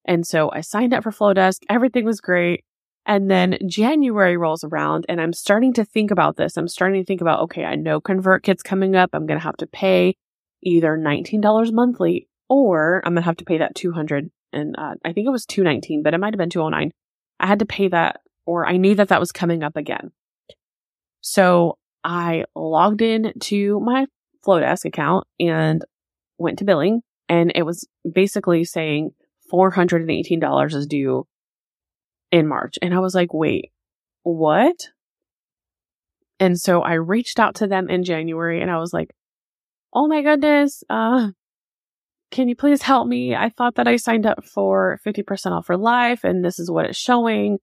And 0.06 0.26
so 0.26 0.52
I 0.52 0.62
signed 0.62 0.94
up 0.94 1.04
for 1.04 1.12
Flodesk. 1.12 1.60
Everything 1.70 2.06
was 2.06 2.22
great. 2.22 2.64
And 3.06 3.32
then 3.32 3.58
January 3.68 4.38
rolls 4.38 4.64
around 4.64 5.06
and 5.10 5.20
I'm 5.20 5.34
starting 5.34 5.74
to 5.74 5.86
think 5.86 6.12
about 6.12 6.38
this. 6.38 6.56
I'm 6.56 6.68
starting 6.68 7.02
to 7.02 7.06
think 7.06 7.22
about, 7.22 7.42
okay, 7.42 7.66
I 7.66 7.76
know 7.76 8.00
ConvertKit's 8.00 8.64
coming 8.64 8.96
up. 8.96 9.10
I'm 9.14 9.26
going 9.26 9.40
to 9.40 9.44
have 9.44 9.58
to 9.58 9.68
pay 9.68 10.16
either 10.64 10.98
$19 10.98 11.72
monthly 11.72 12.28
or 12.48 13.02
I'm 13.04 13.14
going 13.14 13.24
to 13.24 13.26
have 13.26 13.38
to 13.38 13.46
pay 13.46 13.58
that 13.58 13.76
200 13.76 14.30
and 14.54 14.76
uh, 14.78 14.96
I 15.06 15.14
think 15.14 15.28
it 15.28 15.32
was 15.32 15.46
219, 15.46 16.04
but 16.04 16.14
it 16.14 16.20
might 16.20 16.34
have 16.34 16.38
been 16.38 16.50
209. 16.50 16.92
I 17.40 17.48
had 17.48 17.60
to 17.60 17.66
pay 17.66 17.88
that 17.88 18.22
or 18.46 18.68
I 18.68 18.78
knew 18.78 18.96
that 18.96 19.08
that 19.08 19.20
was 19.20 19.32
coming 19.32 19.64
up 19.64 19.78
again. 19.78 20.12
So 21.22 21.78
I 22.04 22.46
logged 22.56 23.02
in 23.02 23.34
to 23.40 23.80
my 23.80 24.06
Flodesk 24.46 24.86
account 24.86 25.26
and 25.40 25.84
went 26.38 26.60
to 26.60 26.66
billing 26.66 27.02
and 27.30 27.52
it 27.56 27.64
was 27.64 27.88
basically 28.12 28.64
saying 28.64 29.12
$418 29.52 30.74
is 30.74 30.88
due 30.88 31.26
in 32.32 32.48
March. 32.48 32.80
And 32.82 32.94
I 32.94 33.00
was 33.00 33.14
like, 33.14 33.34
wait, 33.34 33.72
what? 34.24 34.90
And 36.40 36.60
so 36.60 36.82
I 36.82 36.94
reached 36.94 37.40
out 37.40 37.56
to 37.56 37.68
them 37.68 37.90
in 37.90 38.04
January 38.04 38.62
and 38.62 38.72
I 38.72 38.80
was 38.80 38.94
like, 38.94 39.12
oh 39.94 40.08
my 40.08 40.22
goodness, 40.24 40.84
uh, 40.90 41.30
can 42.32 42.48
you 42.48 42.56
please 42.56 42.82
help 42.82 43.08
me? 43.08 43.36
I 43.36 43.50
thought 43.50 43.76
that 43.76 43.88
I 43.88 43.98
signed 43.98 44.26
up 44.26 44.46
for 44.46 45.00
50% 45.06 45.52
off 45.52 45.66
for 45.66 45.78
life 45.78 46.24
and 46.24 46.44
this 46.44 46.58
is 46.58 46.72
what 46.72 46.86
it's 46.86 46.98
showing. 46.98 47.60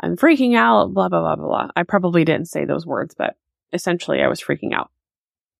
I'm 0.00 0.16
freaking 0.16 0.56
out, 0.56 0.94
blah, 0.94 1.08
blah, 1.08 1.20
blah, 1.20 1.36
blah, 1.36 1.46
blah. 1.46 1.68
I 1.76 1.82
probably 1.82 2.24
didn't 2.24 2.48
say 2.48 2.64
those 2.64 2.86
words, 2.86 3.14
but 3.16 3.34
essentially 3.72 4.22
I 4.22 4.28
was 4.28 4.40
freaking 4.40 4.72
out. 4.72 4.90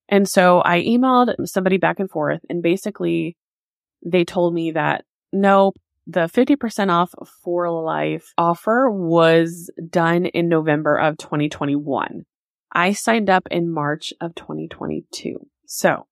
And 0.09 0.27
so 0.27 0.61
I 0.65 0.81
emailed 0.81 1.35
somebody 1.45 1.77
back 1.77 1.99
and 1.99 2.09
forth 2.09 2.41
and 2.49 2.63
basically 2.63 3.37
they 4.05 4.25
told 4.25 4.53
me 4.53 4.71
that 4.71 5.05
nope, 5.31 5.75
the 6.05 6.21
50% 6.21 6.89
off 6.89 7.13
for 7.43 7.69
life 7.69 8.33
offer 8.37 8.89
was 8.89 9.71
done 9.89 10.25
in 10.25 10.49
November 10.49 10.97
of 10.97 11.17
2021. 11.17 12.25
I 12.73 12.93
signed 12.93 13.29
up 13.29 13.47
in 13.51 13.71
March 13.71 14.13
of 14.19 14.35
2022. 14.35 15.37
So 15.65 16.07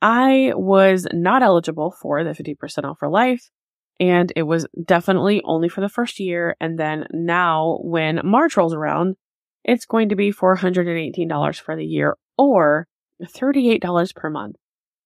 I 0.00 0.52
was 0.54 1.06
not 1.12 1.42
eligible 1.42 1.90
for 1.90 2.22
the 2.24 2.30
50% 2.30 2.84
off 2.84 2.98
for 2.98 3.08
life. 3.08 3.50
And 3.98 4.32
it 4.36 4.42
was 4.42 4.66
definitely 4.84 5.42
only 5.44 5.68
for 5.68 5.80
the 5.80 5.88
first 5.88 6.20
year. 6.20 6.54
And 6.60 6.78
then 6.78 7.06
now 7.12 7.78
when 7.82 8.20
March 8.24 8.56
rolls 8.56 8.74
around, 8.74 9.16
it's 9.64 9.86
going 9.86 10.10
to 10.10 10.16
be 10.16 10.32
$418 10.32 11.60
for 11.60 11.76
the 11.76 11.84
year 11.84 12.16
or 12.38 12.86
$38 13.22 14.14
per 14.14 14.30
month. 14.30 14.56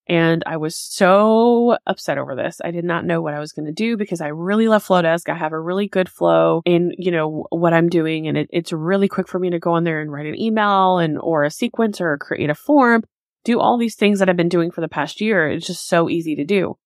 And 0.08 0.42
I 0.44 0.56
was 0.56 0.76
so 0.76 1.76
upset 1.86 2.18
over 2.18 2.34
this. 2.34 2.60
I 2.64 2.72
did 2.72 2.84
not 2.84 3.04
know 3.04 3.20
what 3.20 3.34
I 3.34 3.38
was 3.38 3.52
going 3.52 3.66
to 3.66 3.72
do 3.72 3.96
because 3.96 4.20
I 4.20 4.28
really 4.28 4.66
love 4.66 4.84
Flodesk. 4.84 5.28
I 5.28 5.36
have 5.36 5.52
a 5.52 5.60
really 5.60 5.86
good 5.86 6.08
flow 6.08 6.62
in, 6.64 6.92
you 6.98 7.12
know, 7.12 7.46
what 7.50 7.72
I'm 7.72 7.88
doing. 7.88 8.26
And 8.26 8.36
it, 8.36 8.48
it's 8.50 8.72
really 8.72 9.06
quick 9.06 9.28
for 9.28 9.38
me 9.38 9.50
to 9.50 9.60
go 9.60 9.76
in 9.76 9.84
there 9.84 10.00
and 10.00 10.10
write 10.10 10.26
an 10.26 10.40
email 10.40 10.98
and, 10.98 11.16
or 11.20 11.44
a 11.44 11.50
sequence 11.50 12.00
or 12.00 12.18
create 12.18 12.50
a 12.50 12.54
form, 12.54 13.04
do 13.44 13.60
all 13.60 13.78
these 13.78 13.94
things 13.94 14.18
that 14.18 14.28
I've 14.28 14.36
been 14.36 14.48
doing 14.48 14.72
for 14.72 14.80
the 14.80 14.88
past 14.88 15.20
year. 15.20 15.48
It's 15.48 15.66
just 15.66 15.86
so 15.86 16.08
easy 16.08 16.34
to 16.36 16.44
do. 16.44 16.76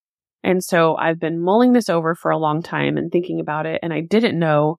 And 0.43 0.63
so 0.63 0.95
I've 0.97 1.19
been 1.19 1.41
mulling 1.41 1.73
this 1.73 1.89
over 1.89 2.15
for 2.15 2.31
a 2.31 2.39
long 2.39 2.63
time 2.63 2.99
and 2.99 3.11
thinking 3.11 3.41
about 3.41 3.65
it. 3.65 3.81
And 3.83 3.93
I 3.93 4.03
didn't 4.03 4.39
know 4.39 4.79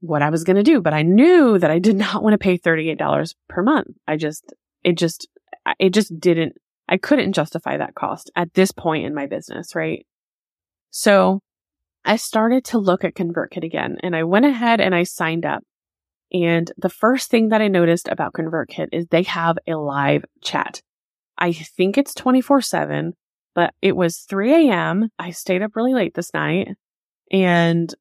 what 0.00 0.20
I 0.20 0.28
was 0.28 0.44
going 0.44 0.56
to 0.56 0.62
do, 0.62 0.82
but 0.82 0.92
I 0.92 1.02
knew 1.02 1.58
that 1.58 1.70
I 1.70 1.78
did 1.78 1.96
not 1.98 2.22
want 2.22 2.34
to 2.34 2.38
pay 2.38 2.58
$38 2.58 3.34
per 3.48 3.62
month. 3.62 3.96
I 4.06 4.16
just, 4.16 4.52
it 4.84 4.98
just, 4.98 5.26
it 5.78 5.94
just 5.94 6.20
didn't 6.20 6.54
I 6.88 6.96
couldn't 6.96 7.34
justify 7.34 7.76
that 7.76 7.94
cost 7.94 8.30
at 8.34 8.54
this 8.54 8.72
point 8.72 9.04
in 9.04 9.14
my 9.14 9.26
business, 9.26 9.74
right? 9.74 10.06
So 10.90 11.40
I 12.04 12.16
started 12.16 12.64
to 12.66 12.78
look 12.78 13.04
at 13.04 13.14
ConvertKit 13.14 13.64
again 13.64 13.98
and 14.02 14.16
I 14.16 14.24
went 14.24 14.46
ahead 14.46 14.80
and 14.80 14.94
I 14.94 15.02
signed 15.02 15.44
up. 15.44 15.62
And 16.32 16.70
the 16.76 16.88
first 16.88 17.30
thing 17.30 17.48
that 17.48 17.60
I 17.60 17.68
noticed 17.68 18.08
about 18.08 18.32
ConvertKit 18.32 18.88
is 18.92 19.06
they 19.06 19.22
have 19.24 19.58
a 19.66 19.74
live 19.74 20.24
chat. 20.42 20.80
I 21.36 21.52
think 21.52 21.98
it's 21.98 22.14
24 22.14 22.62
7, 22.62 23.12
but 23.54 23.74
it 23.82 23.96
was 23.96 24.18
3 24.28 24.70
a.m. 24.70 25.08
I 25.18 25.30
stayed 25.30 25.62
up 25.62 25.76
really 25.76 25.94
late 25.94 26.14
this 26.14 26.32
night 26.34 26.68
and 27.30 27.94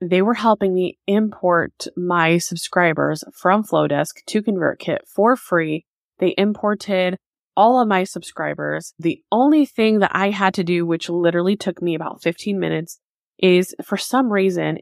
they 0.00 0.22
were 0.22 0.34
helping 0.34 0.74
me 0.74 0.98
import 1.06 1.86
my 1.96 2.38
subscribers 2.38 3.22
from 3.34 3.62
Flodesk 3.62 4.24
to 4.26 4.42
ConvertKit 4.42 5.00
for 5.06 5.36
free. 5.36 5.84
They 6.18 6.34
imported 6.38 7.18
all 7.56 7.80
of 7.80 7.88
my 7.88 8.04
subscribers. 8.04 8.94
The 8.98 9.22
only 9.30 9.66
thing 9.66 9.98
that 10.00 10.12
I 10.14 10.30
had 10.30 10.54
to 10.54 10.64
do, 10.64 10.86
which 10.86 11.08
literally 11.08 11.56
took 11.56 11.82
me 11.82 11.94
about 11.94 12.22
15 12.22 12.58
minutes, 12.58 12.98
is 13.38 13.74
for 13.84 13.96
some 13.96 14.32
reason, 14.32 14.78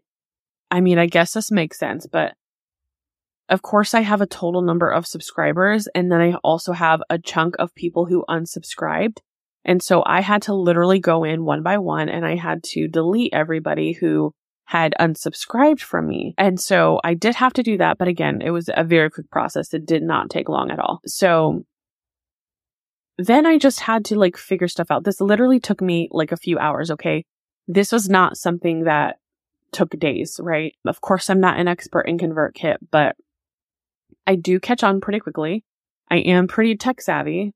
I 0.70 0.80
mean, 0.80 0.98
I 0.98 1.06
guess 1.06 1.32
this 1.32 1.50
makes 1.50 1.78
sense, 1.78 2.06
but 2.06 2.34
of 3.48 3.62
course 3.62 3.94
I 3.94 4.00
have 4.00 4.20
a 4.20 4.26
total 4.26 4.62
number 4.62 4.90
of 4.90 5.06
subscribers 5.06 5.88
and 5.94 6.12
then 6.12 6.20
I 6.20 6.34
also 6.44 6.72
have 6.72 7.00
a 7.08 7.18
chunk 7.18 7.56
of 7.58 7.74
people 7.74 8.06
who 8.06 8.24
unsubscribed. 8.28 9.18
And 9.64 9.82
so 9.82 10.02
I 10.06 10.20
had 10.20 10.42
to 10.42 10.54
literally 10.54 11.00
go 11.00 11.24
in 11.24 11.44
one 11.44 11.62
by 11.62 11.78
one 11.78 12.08
and 12.08 12.26
I 12.26 12.36
had 12.36 12.62
to 12.64 12.88
delete 12.88 13.32
everybody 13.32 13.92
who 13.92 14.32
had 14.66 14.94
unsubscribed 15.00 15.80
from 15.80 16.06
me. 16.06 16.34
And 16.36 16.60
so 16.60 17.00
I 17.02 17.14
did 17.14 17.34
have 17.36 17.54
to 17.54 17.62
do 17.62 17.78
that. 17.78 17.96
But 17.96 18.08
again, 18.08 18.42
it 18.42 18.50
was 18.50 18.68
a 18.74 18.84
very 18.84 19.10
quick 19.10 19.30
process. 19.30 19.72
It 19.72 19.86
did 19.86 20.02
not 20.02 20.28
take 20.28 20.50
long 20.50 20.70
at 20.70 20.78
all. 20.78 21.00
So 21.06 21.64
then 23.18 23.46
I 23.46 23.58
just 23.58 23.80
had 23.80 24.04
to 24.06 24.18
like 24.18 24.36
figure 24.36 24.68
stuff 24.68 24.90
out. 24.90 25.04
This 25.04 25.20
literally 25.20 25.58
took 25.58 25.80
me 25.82 26.08
like 26.12 26.32
a 26.32 26.36
few 26.36 26.58
hours. 26.58 26.90
Okay. 26.92 27.24
This 27.66 27.92
was 27.92 28.08
not 28.08 28.36
something 28.36 28.84
that 28.84 29.16
took 29.72 29.90
days, 29.98 30.40
right? 30.42 30.74
Of 30.86 31.00
course, 31.00 31.28
I'm 31.28 31.40
not 31.40 31.58
an 31.58 31.68
expert 31.68 32.02
in 32.02 32.16
ConvertKit, 32.16 32.76
but 32.90 33.16
I 34.26 34.36
do 34.36 34.60
catch 34.60 34.82
on 34.82 35.00
pretty 35.00 35.20
quickly. 35.20 35.64
I 36.10 36.18
am 36.18 36.46
pretty 36.48 36.76
tech 36.76 37.00
savvy. 37.00 37.54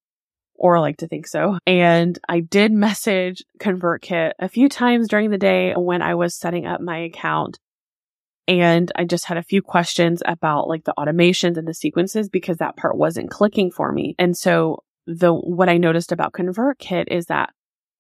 or 0.54 0.78
like 0.78 0.98
to 0.98 1.08
think 1.08 1.26
so. 1.26 1.58
And 1.66 2.18
I 2.28 2.40
did 2.40 2.72
message 2.72 3.42
ConvertKit 3.58 4.32
a 4.38 4.48
few 4.48 4.68
times 4.68 5.08
during 5.08 5.30
the 5.30 5.38
day 5.38 5.74
when 5.76 6.02
I 6.02 6.14
was 6.14 6.34
setting 6.34 6.66
up 6.66 6.80
my 6.80 6.98
account. 6.98 7.58
And 8.48 8.90
I 8.96 9.04
just 9.04 9.26
had 9.26 9.38
a 9.38 9.42
few 9.42 9.62
questions 9.62 10.22
about 10.26 10.68
like 10.68 10.84
the 10.84 10.94
automations 10.98 11.56
and 11.56 11.66
the 11.66 11.74
sequences 11.74 12.28
because 12.28 12.58
that 12.58 12.76
part 12.76 12.96
wasn't 12.96 13.30
clicking 13.30 13.70
for 13.70 13.92
me. 13.92 14.14
And 14.18 14.36
so 14.36 14.82
the, 15.06 15.32
what 15.32 15.68
I 15.68 15.78
noticed 15.78 16.12
about 16.12 16.32
ConvertKit 16.32 17.04
is 17.08 17.26
that 17.26 17.50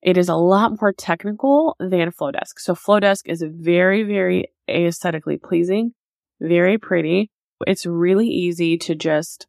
it 0.02 0.16
is 0.16 0.28
a 0.28 0.34
lot 0.34 0.80
more 0.80 0.92
technical 0.92 1.76
than 1.78 2.10
Flodesk. 2.10 2.58
So 2.58 2.74
Flodesk 2.74 3.22
is 3.26 3.44
very, 3.46 4.02
very 4.02 4.48
aesthetically 4.68 5.38
pleasing, 5.38 5.92
very 6.40 6.78
pretty. 6.78 7.30
It's 7.66 7.86
really 7.86 8.26
easy 8.26 8.76
to 8.78 8.94
just 8.96 9.46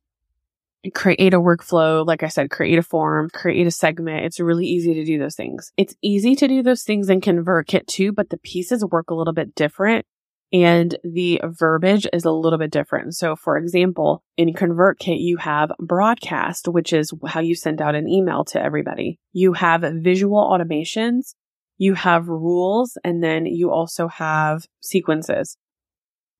create 0.93 1.33
a 1.33 1.39
workflow. 1.39 2.05
Like 2.05 2.23
I 2.23 2.27
said, 2.27 2.51
create 2.51 2.77
a 2.77 2.83
form, 2.83 3.29
create 3.31 3.65
a 3.65 3.71
segment. 3.71 4.25
It's 4.25 4.39
really 4.39 4.67
easy 4.67 4.93
to 4.93 5.05
do 5.05 5.17
those 5.17 5.35
things. 5.35 5.71
It's 5.77 5.95
easy 6.01 6.35
to 6.35 6.47
do 6.47 6.61
those 6.61 6.83
things 6.83 7.09
in 7.09 7.21
ConvertKit 7.21 7.87
too, 7.87 8.11
but 8.11 8.29
the 8.29 8.37
pieces 8.37 8.85
work 8.85 9.09
a 9.09 9.15
little 9.15 9.33
bit 9.33 9.55
different 9.55 10.05
and 10.53 10.95
the 11.03 11.41
verbiage 11.43 12.05
is 12.13 12.25
a 12.25 12.31
little 12.31 12.59
bit 12.59 12.71
different. 12.71 13.15
So 13.15 13.35
for 13.35 13.57
example, 13.57 14.23
in 14.37 14.53
ConvertKit, 14.53 15.17
you 15.19 15.37
have 15.37 15.71
broadcast, 15.79 16.67
which 16.67 16.93
is 16.93 17.11
how 17.25 17.41
you 17.41 17.55
send 17.55 17.81
out 17.81 17.95
an 17.95 18.07
email 18.07 18.45
to 18.45 18.61
everybody. 18.61 19.19
You 19.31 19.53
have 19.53 19.83
visual 19.95 20.39
automations, 20.39 21.33
you 21.77 21.95
have 21.95 22.27
rules, 22.27 22.97
and 23.03 23.23
then 23.23 23.47
you 23.47 23.71
also 23.71 24.07
have 24.07 24.67
sequences. 24.79 25.57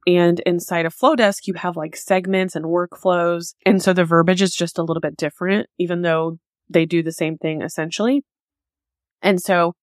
And 0.06 0.42
inside 0.42 0.86
of 0.86 0.96
Flodesk, 0.96 1.48
you 1.48 1.56
have 1.56 1.76
like 1.76 1.96
segments 1.96 2.56
and 2.56 2.66
workflows. 2.66 3.56
And 3.66 3.82
so 3.82 3.94
the 3.94 4.06
verbiage 4.06 4.42
is 4.44 4.54
just 4.54 4.78
a 4.78 4.84
little 4.84 5.02
bit 5.02 5.18
different, 5.18 5.68
even 5.80 6.04
though 6.04 6.38
they 6.70 6.86
do 6.86 7.02
the 7.02 7.12
same 7.12 7.38
thing 7.38 7.64
essentially. 7.64 8.24
And 9.24 9.42
so 9.42 9.74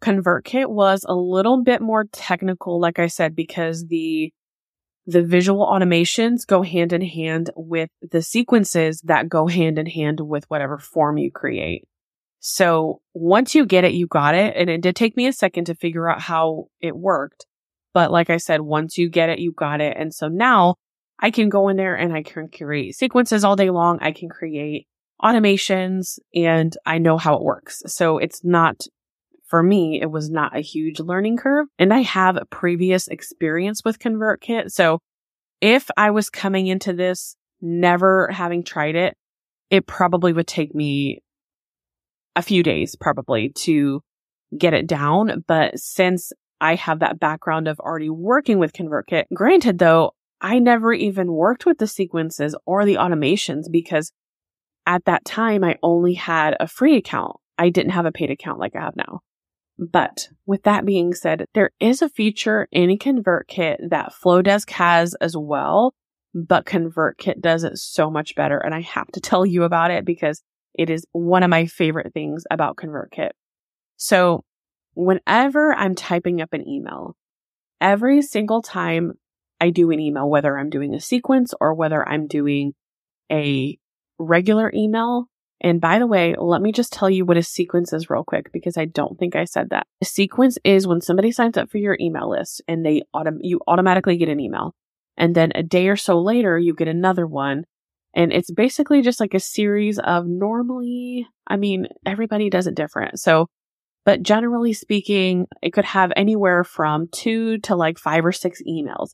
ConvertKit 0.00 0.68
was 0.68 1.04
a 1.06 1.14
little 1.14 1.62
bit 1.62 1.80
more 1.80 2.04
technical, 2.12 2.80
like 2.80 2.98
I 2.98 3.06
said, 3.06 3.34
because 3.34 3.86
the 3.86 4.32
the 5.06 5.22
visual 5.22 5.66
automations 5.66 6.46
go 6.46 6.62
hand 6.62 6.92
in 6.92 7.00
hand 7.00 7.50
with 7.56 7.90
the 8.12 8.22
sequences 8.22 9.00
that 9.02 9.28
go 9.28 9.46
hand 9.46 9.78
in 9.78 9.86
hand 9.86 10.20
with 10.20 10.44
whatever 10.48 10.78
form 10.78 11.18
you 11.18 11.30
create. 11.32 11.84
So 12.38 13.00
once 13.12 13.54
you 13.54 13.66
get 13.66 13.84
it, 13.84 13.92
you 13.92 14.06
got 14.06 14.34
it. 14.34 14.54
And 14.56 14.70
it 14.70 14.82
did 14.82 14.96
take 14.96 15.16
me 15.16 15.26
a 15.26 15.32
second 15.32 15.64
to 15.66 15.74
figure 15.74 16.08
out 16.08 16.20
how 16.20 16.66
it 16.80 16.96
worked. 16.96 17.46
But 17.92 18.12
like 18.12 18.30
I 18.30 18.36
said, 18.36 18.60
once 18.60 18.96
you 18.98 19.08
get 19.08 19.30
it, 19.30 19.40
you 19.40 19.52
got 19.52 19.80
it. 19.80 19.96
And 19.98 20.14
so 20.14 20.28
now 20.28 20.76
I 21.18 21.30
can 21.30 21.48
go 21.48 21.68
in 21.68 21.76
there 21.76 21.94
and 21.94 22.12
I 22.12 22.22
can 22.22 22.48
create 22.48 22.94
sequences 22.94 23.42
all 23.42 23.56
day 23.56 23.70
long. 23.70 23.98
I 24.00 24.12
can 24.12 24.28
create 24.28 24.86
automations 25.22 26.18
and 26.34 26.74
I 26.86 26.98
know 26.98 27.18
how 27.18 27.34
it 27.36 27.42
works. 27.42 27.82
So 27.86 28.18
it's 28.18 28.44
not 28.44 28.86
for 29.50 29.62
me, 29.64 30.00
it 30.00 30.10
was 30.10 30.30
not 30.30 30.56
a 30.56 30.60
huge 30.60 31.00
learning 31.00 31.36
curve. 31.36 31.66
And 31.78 31.92
I 31.92 32.02
have 32.02 32.38
previous 32.50 33.08
experience 33.08 33.82
with 33.84 33.98
ConvertKit. 33.98 34.70
So 34.70 35.00
if 35.60 35.90
I 35.96 36.12
was 36.12 36.30
coming 36.30 36.68
into 36.68 36.92
this 36.92 37.36
never 37.60 38.28
having 38.30 38.62
tried 38.62 38.94
it, 38.94 39.14
it 39.68 39.88
probably 39.88 40.32
would 40.32 40.46
take 40.46 40.72
me 40.72 41.20
a 42.36 42.42
few 42.42 42.62
days 42.62 42.94
probably 42.94 43.50
to 43.56 44.00
get 44.56 44.72
it 44.72 44.86
down. 44.86 45.44
But 45.48 45.78
since 45.80 46.32
I 46.60 46.76
have 46.76 47.00
that 47.00 47.18
background 47.18 47.66
of 47.66 47.80
already 47.80 48.08
working 48.08 48.60
with 48.60 48.72
ConvertKit, 48.72 49.24
granted 49.34 49.80
though, 49.80 50.12
I 50.40 50.60
never 50.60 50.92
even 50.92 51.32
worked 51.32 51.66
with 51.66 51.78
the 51.78 51.88
sequences 51.88 52.54
or 52.66 52.84
the 52.84 52.94
automations 52.94 53.64
because 53.70 54.12
at 54.86 55.04
that 55.06 55.24
time 55.24 55.64
I 55.64 55.76
only 55.82 56.14
had 56.14 56.56
a 56.60 56.68
free 56.68 56.96
account. 56.96 57.36
I 57.58 57.68
didn't 57.68 57.92
have 57.92 58.06
a 58.06 58.12
paid 58.12 58.30
account 58.30 58.60
like 58.60 58.76
I 58.76 58.80
have 58.80 58.96
now. 58.96 59.20
But 59.80 60.28
with 60.44 60.64
that 60.64 60.84
being 60.84 61.14
said, 61.14 61.46
there 61.54 61.70
is 61.80 62.02
a 62.02 62.10
feature 62.10 62.68
in 62.70 62.90
ConvertKit 62.98 63.88
that 63.88 64.12
Flodesk 64.12 64.68
has 64.70 65.14
as 65.22 65.34
well, 65.34 65.94
but 66.34 66.66
ConvertKit 66.66 67.40
does 67.40 67.64
it 67.64 67.78
so 67.78 68.10
much 68.10 68.34
better. 68.34 68.58
And 68.58 68.74
I 68.74 68.82
have 68.82 69.08
to 69.12 69.20
tell 69.22 69.46
you 69.46 69.62
about 69.62 69.90
it 69.90 70.04
because 70.04 70.42
it 70.74 70.90
is 70.90 71.06
one 71.12 71.42
of 71.42 71.48
my 71.48 71.64
favorite 71.64 72.12
things 72.12 72.44
about 72.50 72.76
ConvertKit. 72.76 73.30
So 73.96 74.44
whenever 74.92 75.72
I'm 75.72 75.94
typing 75.94 76.42
up 76.42 76.52
an 76.52 76.68
email, 76.68 77.16
every 77.80 78.20
single 78.20 78.60
time 78.60 79.14
I 79.62 79.70
do 79.70 79.90
an 79.92 80.00
email, 80.00 80.28
whether 80.28 80.58
I'm 80.58 80.68
doing 80.68 80.94
a 80.94 81.00
sequence 81.00 81.54
or 81.58 81.72
whether 81.72 82.06
I'm 82.06 82.26
doing 82.26 82.74
a 83.32 83.78
regular 84.18 84.70
email, 84.74 85.26
and 85.60 85.80
by 85.80 85.98
the 85.98 86.06
way, 86.06 86.34
let 86.38 86.62
me 86.62 86.72
just 86.72 86.92
tell 86.92 87.10
you 87.10 87.24
what 87.24 87.36
a 87.36 87.42
sequence 87.42 87.92
is 87.92 88.08
real 88.08 88.24
quick 88.24 88.50
because 88.52 88.78
I 88.78 88.86
don't 88.86 89.18
think 89.18 89.36
I 89.36 89.44
said 89.44 89.70
that. 89.70 89.86
A 90.00 90.06
sequence 90.06 90.58
is 90.64 90.86
when 90.86 91.02
somebody 91.02 91.32
signs 91.32 91.58
up 91.58 91.70
for 91.70 91.76
your 91.78 91.98
email 92.00 92.30
list 92.30 92.62
and 92.66 92.84
they 92.84 93.02
autom- 93.14 93.40
you 93.40 93.60
automatically 93.66 94.16
get 94.16 94.30
an 94.30 94.40
email. 94.40 94.74
And 95.18 95.34
then 95.34 95.52
a 95.54 95.62
day 95.62 95.88
or 95.88 95.96
so 95.96 96.20
later, 96.20 96.58
you 96.58 96.74
get 96.74 96.88
another 96.88 97.26
one. 97.26 97.64
And 98.14 98.32
it's 98.32 98.50
basically 98.50 99.02
just 99.02 99.20
like 99.20 99.34
a 99.34 99.40
series 99.40 99.98
of 99.98 100.26
normally, 100.26 101.26
I 101.46 101.56
mean, 101.56 101.88
everybody 102.06 102.48
does 102.48 102.66
it 102.66 102.74
different. 102.74 103.20
So, 103.20 103.48
but 104.06 104.22
generally 104.22 104.72
speaking, 104.72 105.46
it 105.62 105.74
could 105.74 105.84
have 105.84 106.10
anywhere 106.16 106.64
from 106.64 107.08
two 107.12 107.58
to 107.58 107.76
like 107.76 107.98
five 107.98 108.24
or 108.24 108.32
six 108.32 108.62
emails. 108.66 109.10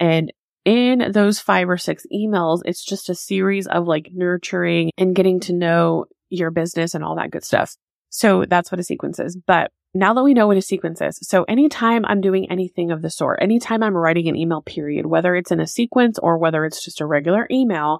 And 0.00 0.32
in 0.64 1.12
those 1.12 1.40
five 1.40 1.68
or 1.68 1.76
six 1.76 2.06
emails, 2.12 2.62
it's 2.64 2.84
just 2.84 3.10
a 3.10 3.14
series 3.14 3.66
of 3.66 3.86
like 3.86 4.10
nurturing 4.12 4.90
and 4.96 5.14
getting 5.14 5.40
to 5.40 5.52
know 5.52 6.06
your 6.30 6.50
business 6.50 6.94
and 6.94 7.04
all 7.04 7.16
that 7.16 7.30
good 7.30 7.44
stuff. 7.44 7.76
So 8.08 8.44
that's 8.44 8.70
what 8.70 8.80
a 8.80 8.84
sequence 8.84 9.18
is. 9.18 9.36
But 9.36 9.72
now 9.92 10.14
that 10.14 10.24
we 10.24 10.34
know 10.34 10.46
what 10.46 10.56
a 10.56 10.62
sequence 10.62 11.00
is, 11.00 11.18
so 11.22 11.44
anytime 11.44 12.04
I'm 12.06 12.20
doing 12.20 12.50
anything 12.50 12.90
of 12.90 13.02
the 13.02 13.10
sort, 13.10 13.40
anytime 13.42 13.82
I'm 13.82 13.96
writing 13.96 14.28
an 14.28 14.36
email 14.36 14.62
period, 14.62 15.06
whether 15.06 15.34
it's 15.34 15.50
in 15.50 15.60
a 15.60 15.66
sequence 15.66 16.18
or 16.18 16.38
whether 16.38 16.64
it's 16.64 16.84
just 16.84 17.00
a 17.00 17.06
regular 17.06 17.46
email, 17.50 17.98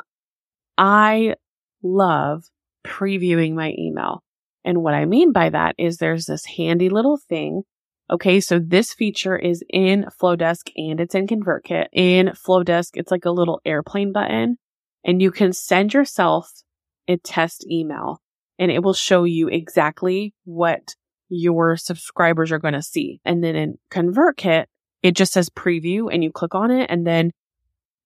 I 0.79 1.35
love 1.83 2.45
previewing 2.85 3.55
my 3.55 3.75
email. 3.79 4.23
And 4.65 4.83
what 4.83 4.95
I 4.95 5.05
mean 5.05 5.33
by 5.33 5.51
that 5.51 5.75
is 5.79 5.99
there's 5.99 6.27
this 6.27 6.47
handy 6.47 6.89
little 6.89 7.19
thing 7.19 7.63
Okay, 8.11 8.41
so 8.41 8.59
this 8.59 8.93
feature 8.93 9.37
is 9.37 9.63
in 9.71 10.05
Flodesk 10.21 10.71
and 10.77 11.01
it's 11.01 11.15
in 11.15 11.27
ConvertKit. 11.27 11.87
In 11.93 12.29
Flodesk, 12.29 12.91
it's 12.95 13.11
like 13.11 13.25
a 13.25 13.31
little 13.31 13.61
airplane 13.65 14.13
button 14.13 14.59
and 15.05 15.23
you 15.23 15.31
can 15.31 15.53
send 15.53 15.95
yourself 15.95 16.51
a 17.09 17.17
test 17.17 17.67
email 17.71 18.21
and 18.59 18.71
it 18.71 18.83
will 18.83 18.95
show 18.95 19.25
you 19.25 19.49
exactly 19.49 20.35
what 20.45 20.95
your 21.31 21.77
subscribers 21.77 22.53
are 22.53 22.59
going 22.59 22.75
to 22.75 22.83
see. 22.83 23.21
And 23.25 23.43
then 23.43 23.57
in 23.57 23.79
ConvertKit, 23.91 24.67
it 25.03 25.17
just 25.17 25.33
says 25.33 25.49
preview 25.49 26.13
and 26.13 26.23
you 26.23 26.31
click 26.31 26.55
on 26.55 26.71
it 26.71 26.91
and 26.91 27.07
then 27.07 27.31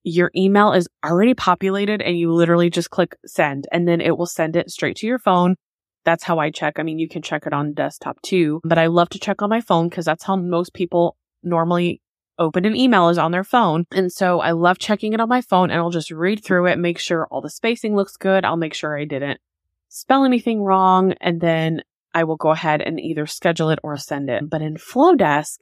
your 0.05 0.31
email 0.37 0.73
is 0.73 0.89
already 1.05 1.35
populated 1.35 2.01
and 2.03 2.17
you 2.17 2.33
literally 2.33 2.71
just 2.71 2.91
click 2.91 3.17
send 3.27 3.67
and 3.73 3.87
then 3.87 4.01
it 4.01 4.17
will 4.17 4.27
send 4.27 4.55
it 4.55 4.71
straight 4.71 4.97
to 4.97 5.07
your 5.07 5.19
phone 5.19 5.57
that's 6.05 6.25
how 6.25 6.39
I 6.39 6.51
check. 6.51 6.79
I 6.79 6.83
mean, 6.83 6.99
you 6.99 7.09
can 7.09 7.23
check 7.23 7.47
it 7.47 7.53
on 7.53 7.75
desktop 7.75 8.21
too, 8.23 8.61
but 8.65 8.79
I 8.79 8.87
love 8.87 9.09
to 9.11 9.19
check 9.19 9.43
on 9.43 9.51
my 9.51 9.61
phone 9.61 9.89
because 9.89 10.05
that's 10.05 10.25
how 10.25 10.37
most 10.37 10.75
people 10.75 11.17
normally 11.43 12.01
open 12.39 12.65
an 12.65 12.77
email 12.77 13.09
is 13.09 13.19
on 13.19 13.33
their 13.33 13.45
phone. 13.45 13.85
And 13.93 14.13
so 14.13 14.41
I 14.41 14.53
love 14.53 14.79
checking 14.79 15.13
it 15.13 15.21
on 15.21 15.29
my 15.29 15.41
phone 15.41 15.71
and 15.71 15.81
I'll 15.81 15.91
just 15.91 16.11
read 16.11 16.45
through 16.45 16.67
it, 16.67 16.79
make 16.79 16.99
sure 16.99 17.27
all 17.27 17.41
the 17.41 17.51
spacing 17.51 17.97
looks 17.97 18.17
good. 18.17 18.45
I'll 18.45 18.57
make 18.57 18.75
sure 18.75 18.97
I 18.97 19.05
didn't 19.05 19.41
spell 19.89 20.25
anything 20.25 20.63
wrong. 20.63 21.15
And 21.21 21.41
then 21.41 21.83
I 22.15 22.25
will 22.25 22.37
go 22.37 22.51
ahead 22.51 22.81
and 22.81 23.01
either 23.01 23.27
schedule 23.27 23.71
it 23.71 23.81
or 23.83 23.97
send 23.97 24.31
it. 24.31 24.49
But 24.49 24.63
in 24.63 24.77
Flodesk, 24.77 25.59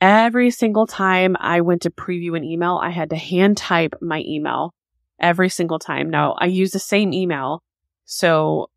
every 0.00 0.50
single 0.50 0.86
time 0.86 1.36
I 1.40 1.60
went 1.62 1.82
to 1.82 1.90
preview 1.90 2.36
an 2.36 2.44
email, 2.44 2.78
I 2.82 2.90
had 2.90 3.10
to 3.10 3.16
hand 3.16 3.56
type 3.56 3.94
my 4.00 4.22
email 4.26 4.74
every 5.18 5.48
single 5.48 5.78
time. 5.78 6.10
Now 6.10 6.34
I 6.38 6.46
use 6.46 6.72
the 6.72 6.78
same 6.78 7.12
email. 7.12 7.62
So 8.04 8.68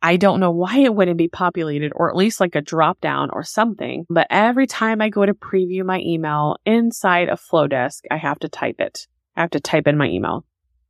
I 0.00 0.16
don't 0.16 0.38
know 0.38 0.52
why 0.52 0.78
it 0.78 0.94
wouldn't 0.94 1.18
be 1.18 1.28
populated 1.28 1.92
or 1.94 2.08
at 2.08 2.16
least 2.16 2.38
like 2.38 2.54
a 2.54 2.60
drop 2.60 3.00
down 3.00 3.30
or 3.32 3.42
something. 3.42 4.06
But 4.08 4.28
every 4.30 4.66
time 4.66 5.00
I 5.00 5.08
go 5.08 5.26
to 5.26 5.34
preview 5.34 5.84
my 5.84 6.00
email 6.00 6.56
inside 6.64 7.28
of 7.28 7.40
Flodesk, 7.40 8.02
I 8.10 8.16
have 8.16 8.38
to 8.40 8.48
type 8.48 8.76
it. 8.78 9.08
I 9.36 9.40
have 9.40 9.50
to 9.50 9.60
type 9.60 9.88
in 9.88 9.98
my 9.98 10.06
email. 10.06 10.44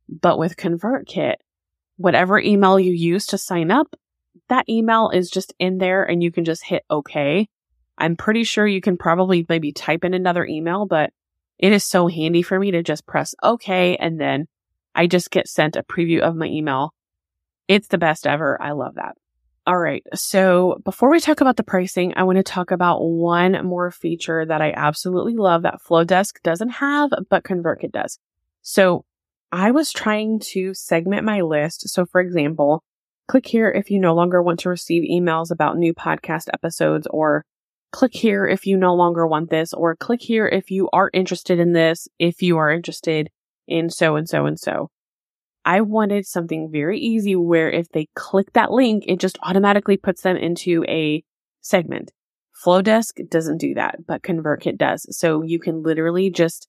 But 0.07 0.37
with 0.37 0.57
ConvertKit, 0.57 1.35
whatever 1.97 2.39
email 2.39 2.79
you 2.79 2.93
use 2.93 3.25
to 3.27 3.37
sign 3.37 3.71
up, 3.71 3.95
that 4.47 4.69
email 4.69 5.09
is 5.09 5.29
just 5.29 5.53
in 5.59 5.79
there 5.79 6.03
and 6.03 6.21
you 6.21 6.31
can 6.31 6.45
just 6.45 6.63
hit 6.63 6.83
OK. 6.89 7.49
I'm 7.97 8.15
pretty 8.15 8.43
sure 8.43 8.65
you 8.65 8.81
can 8.81 8.97
probably 8.97 9.45
maybe 9.49 9.71
type 9.71 10.03
in 10.03 10.13
another 10.13 10.45
email, 10.45 10.85
but 10.85 11.11
it 11.57 11.71
is 11.71 11.83
so 11.83 12.07
handy 12.07 12.41
for 12.41 12.59
me 12.59 12.71
to 12.71 12.83
just 12.83 13.05
press 13.05 13.33
OK 13.41 13.95
and 13.97 14.19
then 14.19 14.47
I 14.95 15.07
just 15.07 15.31
get 15.31 15.47
sent 15.47 15.75
a 15.75 15.83
preview 15.83 16.19
of 16.19 16.35
my 16.35 16.45
email 16.45 16.93
it's 17.69 17.87
the 17.87 17.97
best 17.97 18.27
ever. 18.27 18.61
I 18.61 18.71
love 18.71 18.95
that. 18.95 19.15
All 19.65 19.77
right. 19.77 20.03
So 20.15 20.81
before 20.83 21.11
we 21.11 21.19
talk 21.19 21.39
about 21.39 21.55
the 21.55 21.63
pricing, 21.63 22.13
I 22.15 22.23
want 22.23 22.37
to 22.37 22.43
talk 22.43 22.71
about 22.71 23.01
one 23.01 23.65
more 23.65 23.91
feature 23.91 24.43
that 24.43 24.61
I 24.61 24.73
absolutely 24.75 25.35
love 25.35 25.61
that 25.61 25.79
Flodesk 25.87 26.41
doesn't 26.43 26.69
have, 26.69 27.11
but 27.29 27.43
ConvertKit 27.43 27.91
does. 27.91 28.17
So 28.63 29.05
I 29.51 29.69
was 29.69 29.91
trying 29.91 30.39
to 30.53 30.73
segment 30.73 31.23
my 31.23 31.41
list. 31.41 31.87
So 31.89 32.05
for 32.07 32.19
example, 32.19 32.83
click 33.27 33.45
here 33.45 33.69
if 33.69 33.91
you 33.91 33.99
no 33.99 34.15
longer 34.15 34.41
want 34.41 34.59
to 34.61 34.69
receive 34.69 35.03
emails 35.07 35.51
about 35.51 35.77
new 35.77 35.93
podcast 35.93 36.49
episodes, 36.51 37.07
or 37.11 37.45
click 37.91 38.15
here 38.15 38.47
if 38.47 38.65
you 38.65 38.75
no 38.75 38.95
longer 38.95 39.27
want 39.27 39.51
this, 39.51 39.71
or 39.73 39.95
click 39.95 40.21
here 40.21 40.47
if 40.47 40.71
you 40.71 40.89
are 40.91 41.11
interested 41.13 41.59
in 41.59 41.73
this, 41.73 42.07
if 42.17 42.41
you 42.41 42.57
are 42.57 42.71
interested 42.71 43.29
in 43.67 43.91
so 43.91 44.15
and 44.15 44.27
so 44.27 44.47
and 44.47 44.59
so. 44.59 44.89
I 45.65 45.81
wanted 45.81 46.25
something 46.25 46.69
very 46.71 46.99
easy 46.99 47.35
where 47.35 47.69
if 47.69 47.89
they 47.89 48.07
click 48.15 48.53
that 48.53 48.71
link, 48.71 49.03
it 49.07 49.19
just 49.19 49.37
automatically 49.43 49.97
puts 49.97 50.21
them 50.21 50.37
into 50.37 50.83
a 50.87 51.23
segment. 51.61 52.11
Flodesk 52.65 53.29
doesn't 53.29 53.57
do 53.57 53.73
that, 53.75 54.05
but 54.05 54.21
ConvertKit 54.21 54.77
does. 54.77 55.05
So 55.17 55.43
you 55.43 55.59
can 55.59 55.83
literally 55.83 56.29
just 56.29 56.67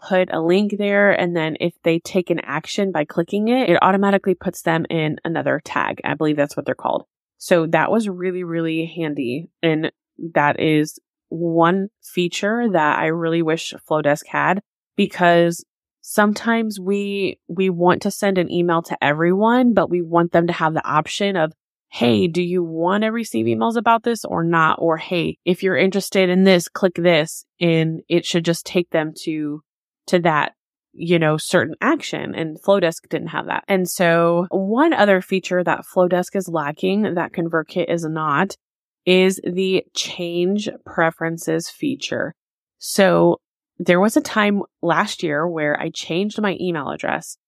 put 0.00 0.32
a 0.32 0.40
link 0.40 0.74
there. 0.78 1.10
And 1.10 1.36
then 1.36 1.56
if 1.60 1.74
they 1.82 1.98
take 1.98 2.30
an 2.30 2.40
action 2.40 2.92
by 2.92 3.04
clicking 3.04 3.48
it, 3.48 3.70
it 3.70 3.78
automatically 3.82 4.34
puts 4.34 4.62
them 4.62 4.84
in 4.90 5.18
another 5.24 5.60
tag. 5.64 6.00
I 6.04 6.14
believe 6.14 6.36
that's 6.36 6.56
what 6.56 6.66
they're 6.66 6.74
called. 6.74 7.04
So 7.38 7.66
that 7.68 7.90
was 7.90 8.08
really, 8.08 8.44
really 8.44 8.86
handy. 8.86 9.50
And 9.62 9.92
that 10.34 10.60
is 10.60 10.98
one 11.28 11.88
feature 12.02 12.68
that 12.72 12.98
I 12.98 13.06
really 13.06 13.42
wish 13.42 13.74
Flodesk 13.88 14.26
had 14.26 14.60
because 14.96 15.64
sometimes 16.10 16.80
we, 16.80 17.38
we 17.48 17.68
want 17.68 18.00
to 18.00 18.10
send 18.10 18.38
an 18.38 18.50
email 18.50 18.80
to 18.80 19.04
everyone, 19.04 19.74
but 19.74 19.90
we 19.90 20.00
want 20.00 20.32
them 20.32 20.46
to 20.46 20.54
have 20.54 20.72
the 20.72 20.88
option 20.88 21.36
of, 21.36 21.52
Hey, 21.90 22.28
do 22.28 22.42
you 22.42 22.64
want 22.64 23.02
to 23.02 23.08
receive 23.08 23.44
emails 23.44 23.76
about 23.76 24.04
this 24.04 24.24
or 24.24 24.42
not? 24.42 24.78
Or 24.80 24.96
Hey, 24.96 25.36
if 25.44 25.62
you're 25.62 25.76
interested 25.76 26.30
in 26.30 26.44
this, 26.44 26.66
click 26.66 26.94
this 26.94 27.44
and 27.60 28.00
it 28.08 28.24
should 28.24 28.46
just 28.46 28.64
take 28.64 28.88
them 28.90 29.12
to 29.24 29.62
to 30.06 30.18
that 30.20 30.52
you 30.94 31.18
know, 31.18 31.36
certain 31.36 31.74
action 31.80 32.34
and 32.34 32.60
Flodesk 32.60 33.08
didn't 33.08 33.28
have 33.28 33.46
that. 33.46 33.62
And 33.68 33.88
so 33.88 34.46
one 34.50 34.92
other 34.92 35.20
feature 35.20 35.62
that 35.62 35.84
Flodesk 35.84 36.34
is 36.34 36.48
lacking 36.48 37.14
that 37.14 37.32
ConvertKit 37.32 37.88
is 37.88 38.04
not 38.04 38.56
is 39.04 39.40
the 39.44 39.84
change 39.94 40.68
preferences 40.84 41.68
feature. 41.68 42.34
So 42.78 43.40
there 43.78 44.00
was 44.00 44.16
a 44.16 44.20
time 44.20 44.62
last 44.82 45.22
year 45.22 45.46
where 45.46 45.80
I 45.80 45.90
changed 45.90 46.40
my 46.40 46.56
email 46.60 46.90
address 46.90 47.38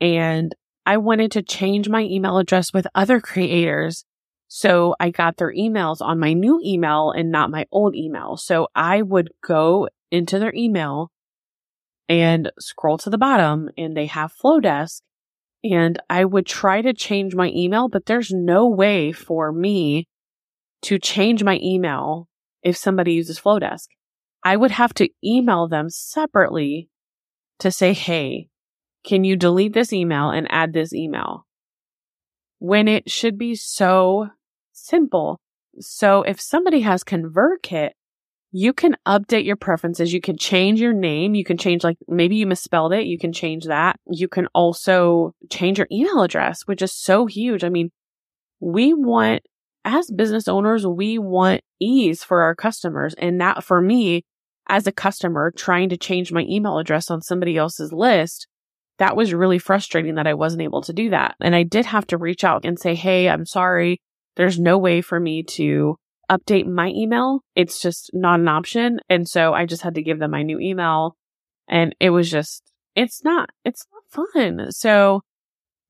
and 0.00 0.54
I 0.86 0.98
wanted 0.98 1.32
to 1.32 1.42
change 1.42 1.88
my 1.88 2.02
email 2.02 2.38
address 2.38 2.72
with 2.72 2.86
other 2.94 3.20
creators. 3.20 4.04
So 4.48 4.94
I 5.00 5.10
got 5.10 5.38
their 5.38 5.52
emails 5.52 6.00
on 6.00 6.18
my 6.18 6.34
new 6.34 6.60
email 6.62 7.10
and 7.10 7.30
not 7.30 7.50
my 7.50 7.66
old 7.72 7.96
email. 7.96 8.36
So 8.36 8.68
I 8.74 9.00
would 9.00 9.30
go 9.42 9.88
into 10.10 10.38
their 10.38 10.54
email 10.54 11.10
and 12.08 12.52
scroll 12.58 12.98
to 12.98 13.10
the 13.10 13.18
bottom 13.18 13.70
and 13.78 13.96
they 13.96 14.06
have 14.06 14.34
Flodesk. 14.34 15.00
And 15.64 15.98
I 16.10 16.26
would 16.26 16.44
try 16.44 16.82
to 16.82 16.92
change 16.92 17.34
my 17.34 17.48
email, 17.48 17.88
but 17.88 18.04
there's 18.04 18.30
no 18.30 18.68
way 18.68 19.12
for 19.12 19.50
me 19.50 20.06
to 20.82 20.98
change 20.98 21.42
my 21.42 21.58
email 21.62 22.28
if 22.62 22.76
somebody 22.76 23.14
uses 23.14 23.40
Flodesk. 23.40 23.86
I 24.44 24.56
would 24.56 24.72
have 24.72 24.92
to 24.94 25.08
email 25.24 25.68
them 25.68 25.88
separately 25.88 26.90
to 27.60 27.70
say, 27.70 27.92
Hey, 27.94 28.48
can 29.04 29.24
you 29.24 29.36
delete 29.36 29.72
this 29.72 29.92
email 29.92 30.30
and 30.30 30.46
add 30.50 30.72
this 30.72 30.92
email? 30.92 31.46
When 32.58 32.88
it 32.88 33.10
should 33.10 33.38
be 33.38 33.54
so 33.54 34.28
simple. 34.72 35.40
So 35.80 36.22
if 36.22 36.40
somebody 36.40 36.80
has 36.80 37.02
ConvertKit, 37.02 37.90
you 38.56 38.72
can 38.72 38.96
update 39.06 39.44
your 39.44 39.56
preferences. 39.56 40.12
You 40.12 40.20
can 40.20 40.38
change 40.38 40.80
your 40.80 40.92
name. 40.92 41.34
You 41.34 41.42
can 41.42 41.56
change, 41.56 41.82
like, 41.82 41.96
maybe 42.06 42.36
you 42.36 42.46
misspelled 42.46 42.92
it. 42.92 43.04
You 43.04 43.18
can 43.18 43.32
change 43.32 43.64
that. 43.64 43.96
You 44.08 44.28
can 44.28 44.46
also 44.54 45.34
change 45.50 45.78
your 45.78 45.88
email 45.90 46.22
address, 46.22 46.62
which 46.64 46.80
is 46.80 46.92
so 46.92 47.26
huge. 47.26 47.64
I 47.64 47.68
mean, 47.68 47.90
we 48.60 48.94
want, 48.94 49.42
as 49.84 50.08
business 50.08 50.46
owners, 50.46 50.86
we 50.86 51.18
want 51.18 51.62
ease 51.80 52.22
for 52.22 52.42
our 52.42 52.54
customers. 52.54 53.14
And 53.18 53.40
that 53.40 53.64
for 53.64 53.82
me, 53.82 54.22
as 54.68 54.86
a 54.86 54.92
customer 54.92 55.52
trying 55.56 55.88
to 55.90 55.96
change 55.96 56.32
my 56.32 56.42
email 56.48 56.78
address 56.78 57.10
on 57.10 57.20
somebody 57.20 57.56
else's 57.56 57.92
list, 57.92 58.46
that 58.98 59.16
was 59.16 59.34
really 59.34 59.58
frustrating 59.58 60.14
that 60.14 60.26
I 60.26 60.34
wasn't 60.34 60.62
able 60.62 60.82
to 60.82 60.92
do 60.92 61.10
that. 61.10 61.34
And 61.40 61.54
I 61.54 61.62
did 61.64 61.86
have 61.86 62.06
to 62.08 62.18
reach 62.18 62.44
out 62.44 62.64
and 62.64 62.78
say, 62.78 62.94
Hey, 62.94 63.28
I'm 63.28 63.46
sorry. 63.46 64.00
There's 64.36 64.58
no 64.58 64.78
way 64.78 65.00
for 65.00 65.18
me 65.18 65.42
to 65.42 65.96
update 66.30 66.66
my 66.66 66.88
email. 66.88 67.40
It's 67.54 67.80
just 67.80 68.10
not 68.12 68.40
an 68.40 68.48
option. 68.48 69.00
And 69.08 69.28
so 69.28 69.52
I 69.52 69.66
just 69.66 69.82
had 69.82 69.94
to 69.96 70.02
give 70.02 70.18
them 70.18 70.30
my 70.30 70.42
new 70.42 70.58
email 70.58 71.16
and 71.68 71.94
it 72.00 72.10
was 72.10 72.30
just, 72.30 72.62
it's 72.94 73.24
not, 73.24 73.50
it's 73.64 73.84
not 73.92 74.26
fun. 74.34 74.70
So 74.70 75.22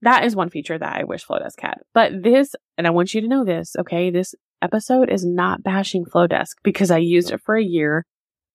that 0.02 0.24
is 0.24 0.36
one 0.36 0.50
feature 0.50 0.78
that 0.78 0.96
I 0.96 1.04
wish 1.04 1.26
Flodesk 1.26 1.60
had. 1.60 1.78
But 1.92 2.22
this, 2.22 2.54
and 2.76 2.86
I 2.86 2.90
want 2.90 3.14
you 3.14 3.20
to 3.20 3.28
know 3.28 3.44
this, 3.44 3.74
okay? 3.78 4.10
This 4.10 4.34
episode 4.62 5.10
is 5.10 5.24
not 5.24 5.62
bashing 5.62 6.04
Flodesk 6.04 6.54
because 6.62 6.90
I 6.90 6.98
used 6.98 7.30
it 7.30 7.40
for 7.40 7.56
a 7.56 7.64
year. 7.64 8.04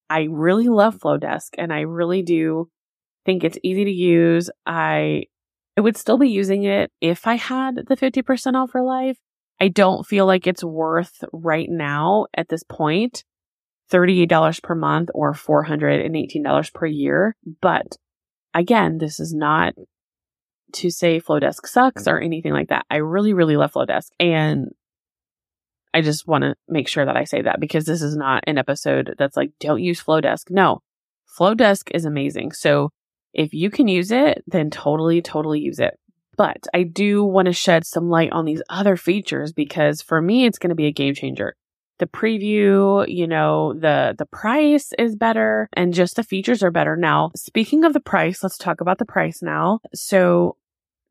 I 0.10 0.28
really 0.30 0.68
love 0.68 0.98
Flodesk 0.98 1.50
and 1.58 1.72
I 1.72 1.82
really 1.82 2.22
do 2.22 2.70
think 3.26 3.44
it's 3.44 3.60
easy 3.64 3.86
to 3.86 3.92
use. 3.92 4.50
I, 4.66 5.26
I 5.78 5.82
would 5.82 5.98
still 5.98 6.18
be 6.18 6.30
using 6.30 6.64
it 6.64 6.92
if 7.00 7.28
I 7.28 7.36
had 7.36 7.76
the 7.88 7.96
50% 7.96 8.56
off 8.56 8.72
for 8.72 8.82
life. 8.82 9.18
I 9.62 9.68
don't 9.68 10.06
feel 10.06 10.26
like 10.26 10.48
it's 10.48 10.64
worth 10.64 11.24
right 11.34 11.70
now 11.70 12.28
at 12.34 12.48
this 12.48 12.64
point 12.64 13.24
$38 13.92 14.62
per 14.62 14.76
month 14.76 15.10
or 15.14 15.34
$418 15.34 16.74
per 16.74 16.86
year. 16.86 17.36
But 17.62 17.98
again, 18.54 18.98
this 19.00 19.20
is 19.20 19.34
not 19.34 19.74
to 20.74 20.92
say 20.92 21.20
Flodesk 21.20 21.66
sucks 21.66 22.08
or 22.08 22.20
anything 22.20 22.54
like 22.54 22.70
that. 22.70 22.86
I 22.90 22.98
really, 22.98 23.34
really 23.34 23.58
love 23.58 23.74
Flodesk 23.74 24.10
And 24.20 24.70
I 25.94 26.02
just 26.02 26.28
want 26.28 26.44
to 26.44 26.56
make 26.68 26.88
sure 26.88 27.06
that 27.06 27.18
I 27.18 27.24
say 27.24 27.42
that 27.42 27.60
because 27.60 27.86
this 27.86 28.02
is 28.02 28.16
not 28.16 28.44
an 28.46 28.58
episode 28.58 29.16
that's 29.18 29.36
like, 29.36 29.52
don't 29.60 29.82
use 29.82 30.02
Flodesk. 30.02 30.50
No, 30.50 30.82
Flodesk 31.38 31.90
is 31.94 32.06
amazing. 32.06 32.52
So 32.52 32.92
if 33.34 33.54
you 33.54 33.70
can 33.70 33.88
use 33.88 34.12
it, 34.12 34.44
then 34.48 34.70
totally, 34.70 35.22
totally 35.22 35.60
use 35.60 35.80
it. 35.80 36.00
But 36.38 36.68
I 36.74 36.84
do 36.84 37.24
want 37.24 37.48
to 37.48 37.54
shed 37.54 37.86
some 37.86 38.10
light 38.10 38.32
on 38.32 38.46
these 38.46 38.62
other 38.70 38.96
features 38.96 39.52
because 39.52 40.02
for 40.02 40.22
me, 40.22 40.46
it's 40.46 40.58
going 40.58 40.70
to 40.70 40.76
be 40.76 40.86
a 40.86 40.92
game 40.92 41.14
changer. 41.14 41.56
The 41.98 42.08
preview, 42.08 43.06
you 43.10 43.28
know, 43.28 43.74
the, 43.74 44.16
the 44.18 44.26
price 44.26 44.94
is 44.98 45.18
better 45.18 45.68
and 45.74 45.94
just 45.94 46.16
the 46.16 46.24
features 46.24 46.64
are 46.64 46.72
better. 46.72 46.96
Now, 46.96 47.32
speaking 47.36 47.84
of 47.84 47.92
the 47.92 48.00
price, 48.00 48.42
let's 48.42 48.58
talk 48.58 48.80
about 48.80 49.00
the 49.00 49.06
price 49.06 49.42
now. 49.42 49.80
So 49.94 50.56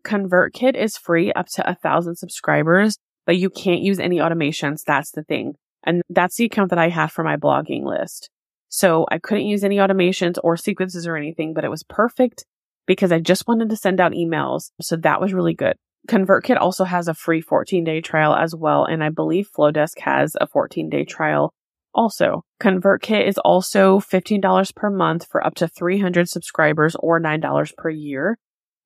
ConvertKit 0.04 0.74
is 0.74 0.96
free 0.96 1.30
up 1.32 1.46
to 1.54 1.68
a 1.68 1.74
thousand 1.74 2.16
subscribers, 2.16 2.96
but 3.28 3.36
you 3.36 3.50
can't 3.50 3.82
use 3.82 4.00
any 4.00 4.16
automations. 4.16 4.82
That's 4.86 5.10
the 5.10 5.22
thing. 5.22 5.52
And 5.84 6.00
that's 6.08 6.36
the 6.36 6.46
account 6.46 6.70
that 6.70 6.78
I 6.78 6.88
have 6.88 7.12
for 7.12 7.22
my 7.22 7.36
blogging 7.36 7.84
list. 7.84 8.30
So 8.70 9.04
I 9.10 9.18
couldn't 9.18 9.46
use 9.46 9.62
any 9.62 9.76
automations 9.76 10.38
or 10.42 10.56
sequences 10.56 11.06
or 11.06 11.14
anything, 11.14 11.52
but 11.52 11.62
it 11.62 11.68
was 11.68 11.82
perfect 11.82 12.46
because 12.86 13.12
I 13.12 13.20
just 13.20 13.46
wanted 13.46 13.68
to 13.68 13.76
send 13.76 14.00
out 14.00 14.12
emails. 14.12 14.70
So 14.80 14.96
that 14.96 15.20
was 15.20 15.34
really 15.34 15.52
good. 15.52 15.76
ConvertKit 16.08 16.58
also 16.58 16.84
has 16.84 17.06
a 17.06 17.12
free 17.12 17.42
14 17.42 17.84
day 17.84 18.00
trial 18.00 18.34
as 18.34 18.54
well. 18.56 18.86
And 18.86 19.04
I 19.04 19.10
believe 19.10 19.50
Flodesk 19.54 19.98
has 19.98 20.34
a 20.40 20.46
14 20.46 20.88
day 20.88 21.04
trial 21.04 21.52
also. 21.94 22.44
ConvertKit 22.62 23.28
is 23.28 23.36
also 23.36 23.98
$15 23.98 24.74
per 24.74 24.88
month 24.88 25.26
for 25.30 25.46
up 25.46 25.54
to 25.56 25.68
300 25.68 26.30
subscribers 26.30 26.96
or 26.98 27.20
$9 27.20 27.76
per 27.76 27.90
year. 27.90 28.38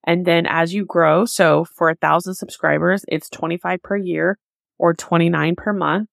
And 0.05 0.27
then 0.27 0.47
as 0.47 0.75
you 0.75 0.85
grow, 0.85 1.25
so 1.25 1.65
for 1.65 1.88
a 1.88 1.95
thousand 1.95 2.35
subscribers, 2.35 3.05
it's 3.09 3.29
25 3.31 3.83
per 3.83 3.97
year 3.97 4.38
or 4.79 4.95
29 4.95 5.55
per 5.57 5.73
month. 5.73 6.09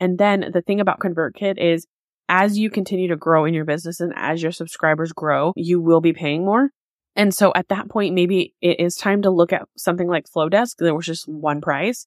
And 0.00 0.18
then 0.18 0.50
the 0.52 0.62
thing 0.62 0.80
about 0.80 1.00
ConvertKit 1.00 1.58
is 1.58 1.86
as 2.28 2.58
you 2.58 2.70
continue 2.70 3.08
to 3.08 3.16
grow 3.16 3.44
in 3.44 3.54
your 3.54 3.64
business 3.64 4.00
and 4.00 4.12
as 4.16 4.42
your 4.42 4.52
subscribers 4.52 5.12
grow, 5.12 5.52
you 5.54 5.80
will 5.80 6.00
be 6.00 6.12
paying 6.12 6.44
more. 6.44 6.70
And 7.14 7.34
so 7.34 7.52
at 7.54 7.68
that 7.68 7.88
point, 7.88 8.14
maybe 8.14 8.54
it 8.60 8.80
is 8.80 8.94
time 8.94 9.22
to 9.22 9.30
look 9.30 9.52
at 9.52 9.66
something 9.76 10.08
like 10.08 10.26
Flodesk. 10.26 10.76
There 10.78 10.94
was 10.94 11.06
just 11.06 11.26
one 11.28 11.60
price. 11.60 12.06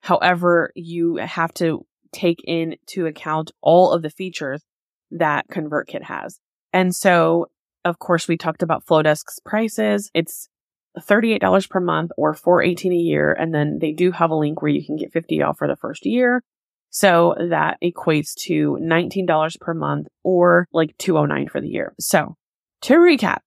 However, 0.00 0.70
you 0.74 1.16
have 1.16 1.52
to 1.54 1.84
take 2.12 2.42
into 2.44 3.06
account 3.06 3.50
all 3.60 3.92
of 3.92 4.02
the 4.02 4.10
features 4.10 4.62
that 5.10 5.48
ConvertKit 5.48 6.04
has. 6.04 6.38
And 6.72 6.94
so, 6.94 7.46
of 7.84 7.98
course, 7.98 8.28
we 8.28 8.36
talked 8.36 8.62
about 8.62 8.84
Flodesk's 8.86 9.40
prices. 9.44 10.10
It's 10.14 10.48
$38 10.98 11.68
per 11.68 11.80
month 11.80 12.10
or 12.16 12.34
418 12.34 12.92
a 12.92 12.96
year. 12.96 13.32
And 13.32 13.54
then 13.54 13.78
they 13.80 13.92
do 13.92 14.12
have 14.12 14.30
a 14.30 14.36
link 14.36 14.62
where 14.62 14.70
you 14.70 14.84
can 14.84 14.96
get 14.96 15.12
50 15.12 15.42
off 15.42 15.58
for 15.58 15.68
the 15.68 15.76
first 15.76 16.06
year. 16.06 16.42
So 16.90 17.34
that 17.50 17.78
equates 17.82 18.34
to 18.46 18.78
$19 18.80 19.60
per 19.60 19.74
month 19.74 20.06
or 20.22 20.66
like 20.72 20.96
209 20.98 21.48
for 21.48 21.60
the 21.60 21.68
year. 21.68 21.94
So 22.00 22.36
to 22.82 22.94
recap, 22.94 23.38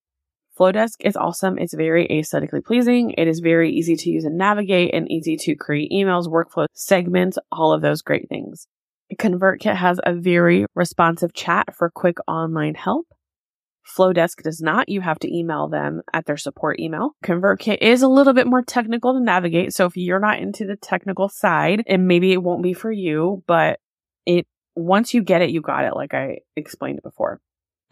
Flodesk 0.60 0.98
is 1.00 1.16
awesome. 1.16 1.58
It's 1.58 1.74
very 1.74 2.06
aesthetically 2.12 2.62
pleasing. 2.62 3.12
It 3.18 3.28
is 3.28 3.40
very 3.40 3.72
easy 3.72 3.96
to 3.96 4.10
use 4.10 4.26
and 4.26 4.38
navigate 4.38 4.94
and 4.94 5.10
easy 5.10 5.38
to 5.38 5.56
create 5.56 5.92
emails, 5.92 6.28
workflow 6.28 6.66
segments, 6.74 7.38
all 7.52 7.72
of 7.72 7.82
those 7.82 8.02
great 8.02 8.28
things. 8.28 8.68
ConvertKit 9.16 9.76
has 9.76 10.00
a 10.06 10.14
very 10.14 10.66
responsive 10.76 11.34
chat 11.34 11.74
for 11.76 11.90
quick 11.90 12.18
online 12.28 12.76
help. 12.76 13.08
Flodesk 13.90 14.44
does 14.44 14.62
not. 14.62 14.90
You 14.90 15.02
have 15.02 15.20
to 15.20 15.36
email 15.36 15.68
them 15.68 16.02
at 16.14 16.26
their 16.26 16.38
support 16.38 16.80
email. 16.80 17.12
ConvertKit 17.24 17.80
is 17.82 18.02
a 18.02 18.08
little 18.08 18.34
bit 18.34 18.48
more 18.48 18.62
technical 18.62 19.14
to 19.14 19.20
navigate. 19.20 19.74
So 19.74 19.86
if 19.86 19.98
you're 19.98 20.20
not 20.20 20.40
into 20.40 20.66
the 20.66 20.76
technical 20.76 21.30
side, 21.30 21.84
and 21.88 22.08
maybe 22.08 22.32
it 22.32 22.44
won't 22.44 22.64
be 22.64 22.74
for 22.74 22.92
you, 22.92 23.44
but 23.48 23.80
it, 24.26 24.48
once 24.76 25.14
you 25.14 25.24
get 25.24 25.42
it, 25.42 25.50
you 25.50 25.62
got 25.62 25.86
it, 25.86 25.96
like 25.96 26.14
I 26.14 26.40
explained 26.56 27.00
before. 27.04 27.42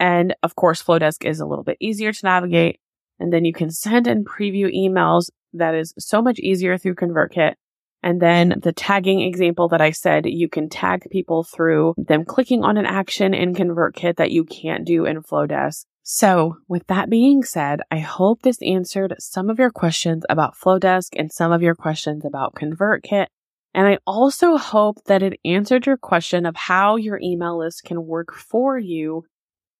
And 0.00 0.34
of 0.42 0.54
course, 0.54 0.82
Flodesk 0.82 1.24
is 1.24 1.40
a 1.40 1.46
little 1.46 1.64
bit 1.64 1.78
easier 1.80 2.12
to 2.12 2.20
navigate. 2.24 2.80
And 3.18 3.32
then 3.32 3.44
you 3.44 3.52
can 3.52 3.70
send 3.70 4.06
and 4.06 4.26
preview 4.26 4.72
emails. 4.72 5.30
That 5.52 5.74
is 5.74 5.92
so 5.98 6.22
much 6.22 6.38
easier 6.38 6.78
through 6.78 6.94
ConvertKit. 6.94 7.54
And 8.02 8.20
then 8.20 8.60
the 8.62 8.72
tagging 8.72 9.20
example 9.20 9.68
that 9.68 9.80
I 9.80 9.90
said, 9.90 10.24
you 10.26 10.48
can 10.48 10.68
tag 10.68 11.08
people 11.10 11.42
through 11.42 11.94
them 11.96 12.24
clicking 12.24 12.62
on 12.62 12.76
an 12.76 12.86
action 12.86 13.34
in 13.34 13.54
ConvertKit 13.54 14.16
that 14.16 14.30
you 14.30 14.44
can't 14.44 14.86
do 14.86 15.04
in 15.04 15.22
Flodesk. 15.22 15.84
So 16.02 16.56
with 16.68 16.86
that 16.86 17.10
being 17.10 17.42
said, 17.42 17.80
I 17.90 17.98
hope 17.98 18.42
this 18.42 18.62
answered 18.62 19.14
some 19.18 19.50
of 19.50 19.58
your 19.58 19.70
questions 19.70 20.24
about 20.30 20.54
Flodesk 20.56 21.08
and 21.16 21.30
some 21.30 21.52
of 21.52 21.60
your 21.60 21.74
questions 21.74 22.24
about 22.24 22.54
ConvertKit. 22.54 23.26
And 23.74 23.86
I 23.86 23.98
also 24.06 24.56
hope 24.56 25.04
that 25.04 25.22
it 25.22 25.38
answered 25.44 25.84
your 25.84 25.98
question 25.98 26.46
of 26.46 26.56
how 26.56 26.96
your 26.96 27.20
email 27.22 27.58
list 27.58 27.84
can 27.84 28.06
work 28.06 28.32
for 28.32 28.78
you 28.78 29.24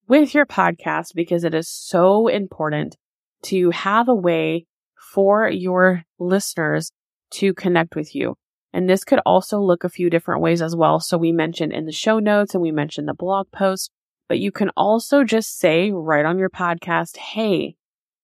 with 0.06 0.34
your 0.34 0.44
podcast 0.44 1.14
because 1.14 1.44
it 1.44 1.54
is 1.54 1.68
so 1.68 2.28
important 2.28 2.96
to 3.44 3.70
have 3.70 4.08
a 4.08 4.14
way 4.14 4.66
for 4.98 5.48
your 5.48 6.04
listeners 6.18 6.92
to 7.32 7.54
connect 7.54 7.96
with 7.96 8.14
you. 8.14 8.36
And 8.72 8.88
this 8.88 9.04
could 9.04 9.20
also 9.24 9.60
look 9.60 9.84
a 9.84 9.88
few 9.88 10.10
different 10.10 10.42
ways 10.42 10.60
as 10.60 10.76
well. 10.76 11.00
So 11.00 11.16
we 11.16 11.32
mentioned 11.32 11.72
in 11.72 11.86
the 11.86 11.92
show 11.92 12.18
notes 12.18 12.54
and 12.54 12.62
we 12.62 12.70
mentioned 12.70 13.08
the 13.08 13.14
blog 13.14 13.50
post, 13.50 13.90
but 14.28 14.38
you 14.38 14.52
can 14.52 14.70
also 14.76 15.24
just 15.24 15.58
say 15.58 15.90
right 15.90 16.24
on 16.24 16.38
your 16.38 16.50
podcast, 16.50 17.16
Hey, 17.16 17.76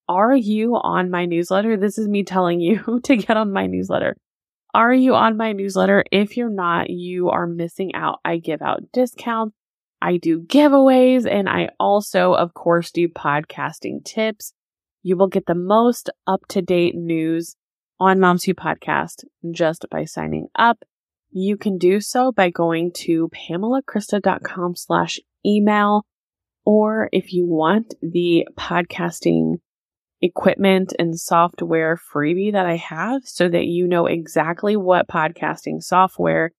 are 0.08 0.36
you 0.36 0.74
on 0.76 1.10
my 1.10 1.24
newsletter? 1.24 1.76
This 1.76 1.96
is 1.96 2.08
me 2.08 2.24
telling 2.24 2.60
you 2.60 3.00
to 3.04 3.16
get 3.16 3.36
on 3.36 3.52
my 3.52 3.66
newsletter. 3.66 4.16
Are 4.74 4.92
you 4.92 5.14
on 5.14 5.36
my 5.36 5.52
newsletter? 5.52 6.04
If 6.10 6.36
you're 6.36 6.50
not, 6.50 6.90
you 6.90 7.30
are 7.30 7.46
missing 7.46 7.94
out. 7.94 8.18
I 8.24 8.38
give 8.38 8.60
out 8.60 8.82
discounts. 8.92 9.54
I 10.02 10.18
do 10.18 10.40
giveaways 10.40 11.26
and 11.30 11.48
I 11.48 11.70
also, 11.80 12.34
of 12.34 12.52
course, 12.52 12.90
do 12.90 13.08
podcasting 13.08 14.04
tips. 14.04 14.52
You 15.02 15.16
will 15.16 15.28
get 15.28 15.46
the 15.46 15.54
most 15.54 16.10
up 16.26 16.40
to 16.48 16.60
date 16.60 16.94
news 16.94 17.56
on 18.00 18.20
Moms 18.20 18.44
Who 18.44 18.54
Podcast 18.54 19.24
just 19.52 19.86
by 19.90 20.04
signing 20.04 20.48
up. 20.56 20.84
You 21.30 21.56
can 21.56 21.78
do 21.78 22.00
so 22.00 22.32
by 22.32 22.50
going 22.50 22.92
to 22.98 23.28
pamelakrista.com 23.28 24.76
slash 24.76 25.18
email, 25.44 26.04
or 26.64 27.08
if 27.12 27.32
you 27.32 27.46
want 27.46 27.94
the 28.00 28.46
podcasting 28.58 29.56
equipment 30.22 30.94
and 30.98 31.18
software 31.18 31.98
freebie 32.14 32.52
that 32.52 32.66
I 32.66 32.76
have 32.76 33.22
so 33.24 33.48
that 33.48 33.66
you 33.66 33.86
know 33.86 34.06
exactly 34.06 34.76
what 34.76 35.08
podcasting 35.08 35.82
software 35.82 36.52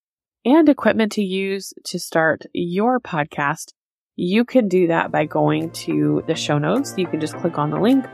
and 0.43 0.69
equipment 0.69 1.13
to 1.13 1.23
use 1.23 1.73
to 1.85 1.99
start 1.99 2.43
your 2.53 2.99
podcast, 2.99 3.71
you 4.15 4.45
can 4.45 4.67
do 4.67 4.87
that 4.87 5.11
by 5.11 5.25
going 5.25 5.71
to 5.71 6.23
the 6.27 6.35
show 6.35 6.57
notes. 6.57 6.93
You 6.97 7.07
can 7.07 7.19
just 7.19 7.35
click 7.35 7.57
on 7.57 7.71
the 7.71 7.79
link 7.79 8.05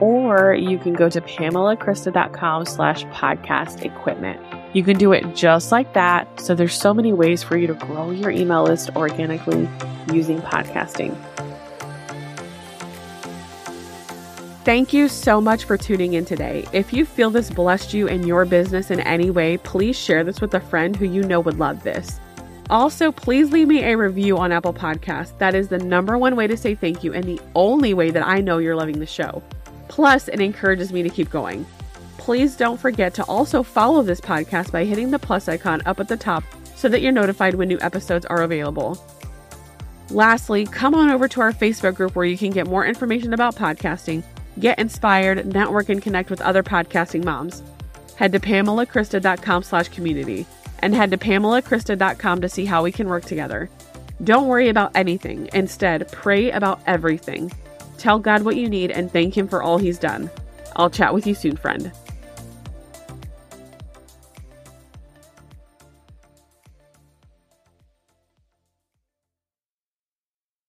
or 0.00 0.54
you 0.54 0.78
can 0.78 0.92
go 0.92 1.08
to 1.08 1.20
pamelakrista.com 1.20 2.66
slash 2.66 3.04
podcast 3.06 3.84
equipment. 3.84 4.40
You 4.74 4.82
can 4.82 4.98
do 4.98 5.12
it 5.12 5.34
just 5.34 5.72
like 5.72 5.94
that. 5.94 6.40
So 6.40 6.54
there's 6.54 6.74
so 6.74 6.92
many 6.92 7.12
ways 7.12 7.42
for 7.42 7.56
you 7.56 7.66
to 7.66 7.74
grow 7.74 8.10
your 8.10 8.30
email 8.30 8.64
list 8.64 8.90
organically 8.96 9.68
using 10.12 10.40
podcasting. 10.40 11.16
Thank 14.64 14.92
you 14.92 15.08
so 15.08 15.40
much 15.40 15.64
for 15.64 15.78
tuning 15.78 16.12
in 16.12 16.26
today. 16.26 16.66
If 16.74 16.92
you 16.92 17.06
feel 17.06 17.30
this 17.30 17.48
blessed 17.48 17.94
you 17.94 18.06
in 18.06 18.26
your 18.26 18.44
business 18.44 18.90
in 18.90 19.00
any 19.00 19.30
way, 19.30 19.56
please 19.56 19.96
share 19.96 20.22
this 20.22 20.42
with 20.42 20.52
a 20.52 20.60
friend 20.60 20.94
who 20.94 21.06
you 21.06 21.22
know 21.22 21.40
would 21.40 21.58
love 21.58 21.84
this. 21.84 22.20
Also, 22.68 23.10
please 23.10 23.50
leave 23.50 23.66
me 23.66 23.82
a 23.82 23.96
review 23.96 24.36
on 24.36 24.52
Apple 24.52 24.74
Podcasts. 24.74 25.36
That 25.38 25.54
is 25.54 25.68
the 25.68 25.78
number 25.78 26.18
one 26.18 26.36
way 26.36 26.46
to 26.46 26.56
say 26.56 26.74
thank 26.74 27.02
you 27.02 27.14
and 27.14 27.24
the 27.24 27.40
only 27.54 27.94
way 27.94 28.10
that 28.10 28.26
I 28.26 28.42
know 28.42 28.58
you're 28.58 28.76
loving 28.76 28.98
the 28.98 29.06
show. 29.06 29.42
Plus, 29.88 30.28
it 30.28 30.40
encourages 30.40 30.92
me 30.92 31.02
to 31.02 31.08
keep 31.08 31.30
going. 31.30 31.66
Please 32.16 32.56
don't 32.56 32.78
forget 32.78 33.14
to 33.14 33.24
also 33.24 33.62
follow 33.62 34.02
this 34.02 34.20
podcast 34.20 34.70
by 34.70 34.84
hitting 34.84 35.10
the 35.10 35.18
plus 35.18 35.48
icon 35.48 35.82
up 35.86 35.98
at 35.98 36.08
the 36.08 36.16
top 36.16 36.44
so 36.74 36.88
that 36.88 37.00
you're 37.00 37.12
notified 37.12 37.54
when 37.54 37.68
new 37.68 37.78
episodes 37.80 38.26
are 38.26 38.42
available. 38.42 39.02
Lastly, 40.10 40.64
come 40.64 40.94
on 40.94 41.10
over 41.10 41.28
to 41.28 41.40
our 41.40 41.52
Facebook 41.52 41.94
group 41.96 42.16
where 42.16 42.24
you 42.24 42.38
can 42.38 42.50
get 42.50 42.66
more 42.66 42.86
information 42.86 43.34
about 43.34 43.56
podcasting, 43.56 44.22
get 44.58 44.78
inspired, 44.78 45.46
network, 45.46 45.88
and 45.88 46.02
connect 46.02 46.30
with 46.30 46.40
other 46.40 46.62
podcasting 46.62 47.24
moms. 47.24 47.62
Head 48.16 48.32
to 48.32 48.40
pamelakrista.com 48.40 49.62
slash 49.62 49.88
community 49.88 50.46
and 50.80 50.94
head 50.94 51.10
to 51.10 51.18
pamelakrista.com 51.18 52.40
to 52.40 52.48
see 52.48 52.64
how 52.64 52.82
we 52.82 52.92
can 52.92 53.08
work 53.08 53.24
together. 53.24 53.68
Don't 54.24 54.48
worry 54.48 54.68
about 54.68 54.92
anything. 54.94 55.48
Instead, 55.52 56.10
pray 56.10 56.50
about 56.50 56.80
everything. 56.86 57.52
Tell 57.98 58.18
God 58.18 58.42
what 58.42 58.56
you 58.56 58.68
need 58.68 58.90
and 58.90 59.12
thank 59.12 59.36
Him 59.36 59.48
for 59.48 59.62
all 59.62 59.76
He's 59.78 59.98
done. 59.98 60.30
I'll 60.76 60.90
chat 60.90 61.12
with 61.12 61.26
you 61.26 61.34
soon, 61.34 61.56
friend. 61.56 61.92